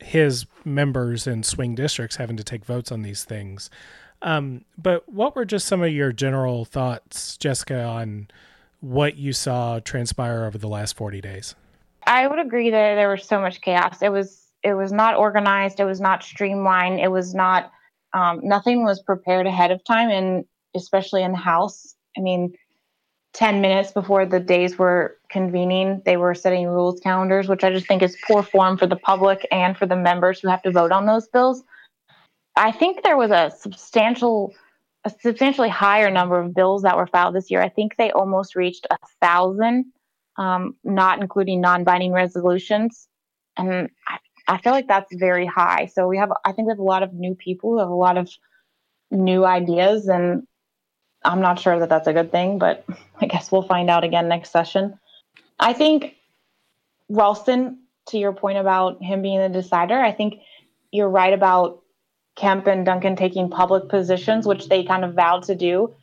[0.00, 3.70] his members in swing districts having to take votes on these things.
[4.22, 8.28] Um, but what were just some of your general thoughts, Jessica, on
[8.80, 11.54] what you saw transpire over the last 40 days.
[12.06, 14.00] I would agree that there was so much chaos.
[14.02, 15.78] It was it was not organized.
[15.78, 17.00] It was not streamlined.
[17.00, 17.70] It was not
[18.12, 21.94] um, nothing was prepared ahead of time, and especially in the House.
[22.16, 22.54] I mean,
[23.34, 27.86] ten minutes before the days were convening, they were setting rules calendars, which I just
[27.86, 30.92] think is poor form for the public and for the members who have to vote
[30.92, 31.62] on those bills.
[32.56, 34.52] I think there was a substantial
[35.12, 37.62] a substantially higher number of bills that were filed this year.
[37.62, 39.86] I think they almost reached a thousand,
[40.36, 43.08] um, not including non-binding resolutions,
[43.56, 45.86] and I, I feel like that's very high.
[45.86, 47.94] So we have, I think, we have a lot of new people who have a
[47.94, 48.30] lot of
[49.10, 50.46] new ideas, and
[51.24, 52.84] I'm not sure that that's a good thing, but
[53.20, 54.98] I guess we'll find out again next session.
[55.58, 56.14] I think
[57.08, 60.40] Ralston, to your point about him being the decider, I think
[60.92, 61.82] you're right about
[62.38, 65.94] Kemp and Duncan taking public positions, which they kind of vowed to do.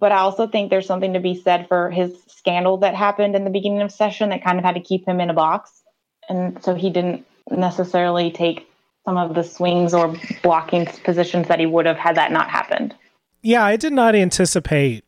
[0.00, 3.44] But I also think there's something to be said for his scandal that happened in
[3.44, 5.82] the beginning of session that kind of had to keep him in a box.
[6.28, 8.68] And so he didn't necessarily take
[9.04, 12.94] some of the swings or blocking positions that he would have had that not happened.
[13.42, 15.04] Yeah, I did not anticipate,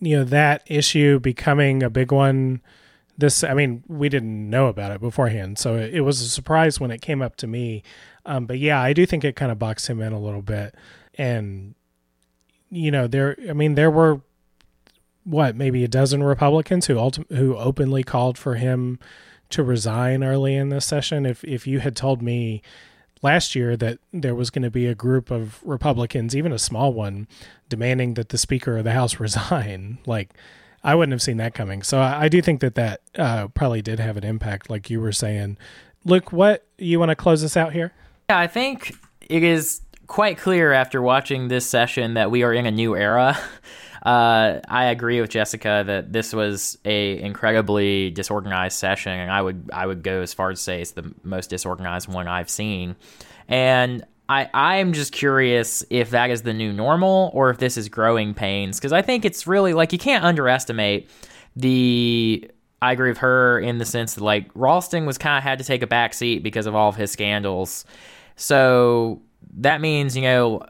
[0.00, 2.62] you know, that issue becoming a big one.
[3.20, 6.80] This, I mean, we didn't know about it beforehand, so it, it was a surprise
[6.80, 7.82] when it came up to me.
[8.24, 10.74] Um, but yeah, I do think it kind of boxed him in a little bit.
[11.14, 11.74] And,
[12.70, 14.20] you know, there, I mean, there were
[15.24, 18.98] what, maybe a dozen Republicans who ulti- who openly called for him
[19.50, 21.26] to resign early in this session.
[21.26, 22.62] If, if you had told me
[23.22, 26.92] last year that there was going to be a group of Republicans, even a small
[26.92, 27.28] one,
[27.68, 30.30] demanding that the Speaker of the House resign, like,
[30.82, 31.82] I wouldn't have seen that coming.
[31.82, 35.00] So I, I do think that that uh, probably did have an impact, like you
[35.00, 35.58] were saying.
[36.04, 37.92] Luke, what you want to close us out here?
[38.30, 42.66] Yeah, I think it is quite clear after watching this session that we are in
[42.66, 43.38] a new era.
[44.02, 49.68] Uh, I agree with Jessica that this was a incredibly disorganized session, and I would
[49.74, 52.96] I would go as far as say it's the most disorganized one I've seen.
[53.46, 57.88] And I I'm just curious if that is the new normal or if this is
[57.88, 61.10] growing pains because I think it's really like you can't underestimate
[61.56, 62.48] the
[62.80, 65.64] I agree with her in the sense that like Ralston was kind of had to
[65.64, 67.84] take a back seat because of all of his scandals.
[68.36, 69.20] So
[69.58, 70.62] that means, you know,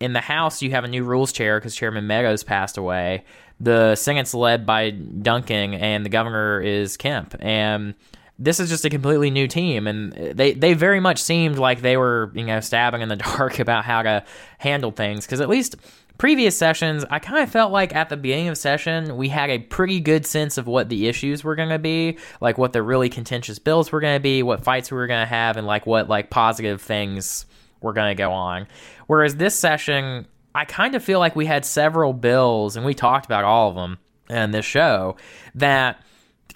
[0.00, 3.24] in the House, you have a new rules chair because Chairman Meadows passed away.
[3.60, 7.34] The Senate's led by Duncan, and the governor is Kemp.
[7.40, 7.94] And
[8.38, 11.96] this is just a completely new team, and they they very much seemed like they
[11.96, 14.24] were you know stabbing in the dark about how to
[14.58, 15.76] handle things because at least
[16.18, 19.58] previous sessions, I kind of felt like at the beginning of session, we had a
[19.58, 23.08] pretty good sense of what the issues were going to be, like what the really
[23.08, 25.86] contentious bills were going to be, what fights we were going to have, and like
[25.86, 27.46] what like positive things
[27.80, 28.66] were going to go on.
[29.06, 33.24] Whereas this session, I kind of feel like we had several bills, and we talked
[33.24, 35.16] about all of them in this show,
[35.54, 36.02] that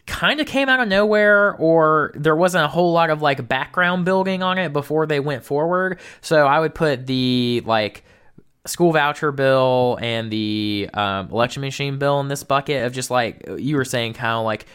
[0.06, 4.04] kind of came out of nowhere or there wasn't a whole lot of like background
[4.04, 5.98] building on it before they went forward.
[6.20, 8.04] So I would put the like
[8.66, 13.44] school voucher bill and the um, election machine bill in this bucket of just like
[13.58, 14.66] you were saying, kind of like,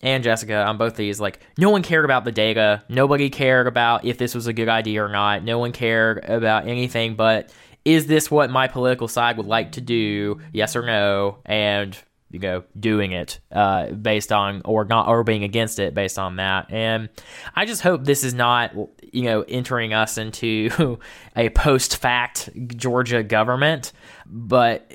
[0.00, 2.84] and Jessica on both these, like no one cared about the data.
[2.88, 5.42] Nobody cared about if this was a good idea or not.
[5.42, 7.50] No one cared about anything but
[7.84, 10.40] is this what my political side would like to do?
[10.52, 11.38] Yes or no?
[11.46, 11.98] And
[12.30, 16.36] you know doing it uh, based on or not or being against it based on
[16.36, 16.70] that.
[16.70, 17.08] And
[17.54, 18.72] i just hope this is not
[19.12, 20.98] you know entering us into
[21.36, 23.92] a post fact georgia government.
[24.26, 24.92] But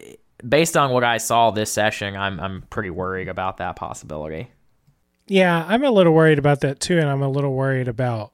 [0.48, 4.52] based on what i saw this session i'm i'm pretty worried about that possibility.
[5.28, 8.34] Yeah i'm a little worried about that too and i'm a little worried about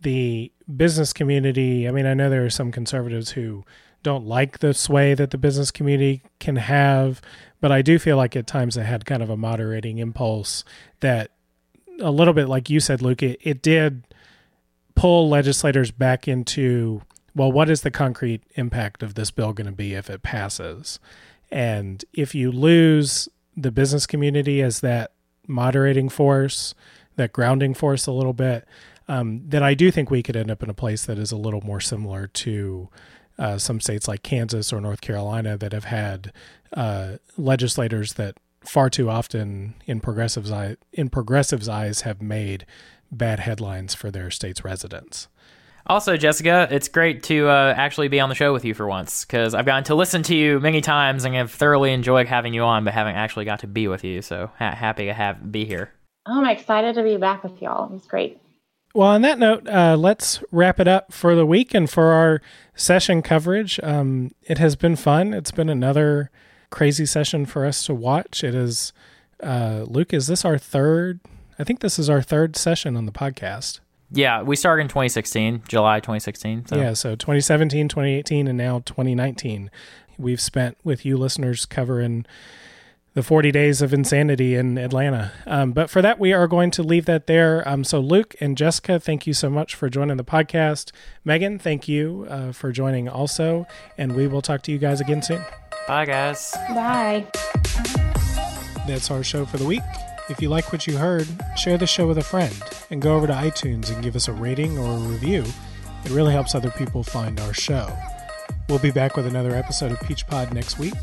[0.00, 1.86] the business community.
[1.88, 3.64] I mean i know there are some conservatives who
[4.04, 7.20] don't like the sway that the business community can have
[7.64, 10.64] but I do feel like at times it had kind of a moderating impulse
[11.00, 11.30] that
[11.98, 14.04] a little bit like you said, Luke, it, it did
[14.94, 17.00] pull legislators back into
[17.34, 21.00] well, what is the concrete impact of this bill going to be if it passes?
[21.50, 25.12] And if you lose the business community as that
[25.46, 26.74] moderating force,
[27.16, 28.68] that grounding force a little bit,
[29.08, 31.38] um, then I do think we could end up in a place that is a
[31.38, 32.90] little more similar to
[33.38, 36.32] uh, some states like Kansas or North Carolina that have had
[36.72, 42.66] uh, legislators that far too often in progressives eye, in progressives eyes have made
[43.10, 45.28] bad headlines for their state's residents.
[45.86, 49.26] Also, Jessica, it's great to uh, actually be on the show with you for once
[49.26, 52.62] because I've gotten to listen to you many times and have thoroughly enjoyed having you
[52.62, 54.22] on, but haven't actually got to be with you.
[54.22, 55.92] So ha- happy to have be here.
[56.26, 57.94] Oh, I'm excited to be back with y'all.
[57.94, 58.40] It's great.
[58.94, 62.40] Well, on that note, uh, let's wrap it up for the week and for our
[62.76, 63.80] session coverage.
[63.82, 65.34] Um, it has been fun.
[65.34, 66.30] It's been another
[66.70, 68.44] crazy session for us to watch.
[68.44, 68.92] It is,
[69.42, 71.18] uh, Luke, is this our third?
[71.58, 73.80] I think this is our third session on the podcast.
[74.12, 76.66] Yeah, we started in 2016, July 2016.
[76.66, 76.76] So.
[76.76, 79.72] Yeah, so 2017, 2018, and now 2019.
[80.18, 82.26] We've spent with you listeners covering
[83.14, 85.32] the 40 days of insanity in Atlanta.
[85.46, 87.66] Um, but for that, we are going to leave that there.
[87.66, 90.90] Um, so, Luke and Jessica, thank you so much for joining the podcast.
[91.24, 93.66] Megan, thank you uh, for joining also.
[93.96, 95.42] And we will talk to you guys again soon.
[95.86, 96.52] Bye, guys.
[96.70, 97.26] Bye.
[98.86, 99.82] That's our show for the week.
[100.28, 102.54] If you like what you heard, share the show with a friend
[102.90, 105.44] and go over to iTunes and give us a rating or a review.
[106.04, 107.94] It really helps other people find our show.
[108.68, 110.94] We'll be back with another episode of Peach Pod next week.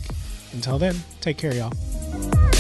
[0.54, 1.72] Until then, take care, y'all.
[2.12, 2.51] Bye.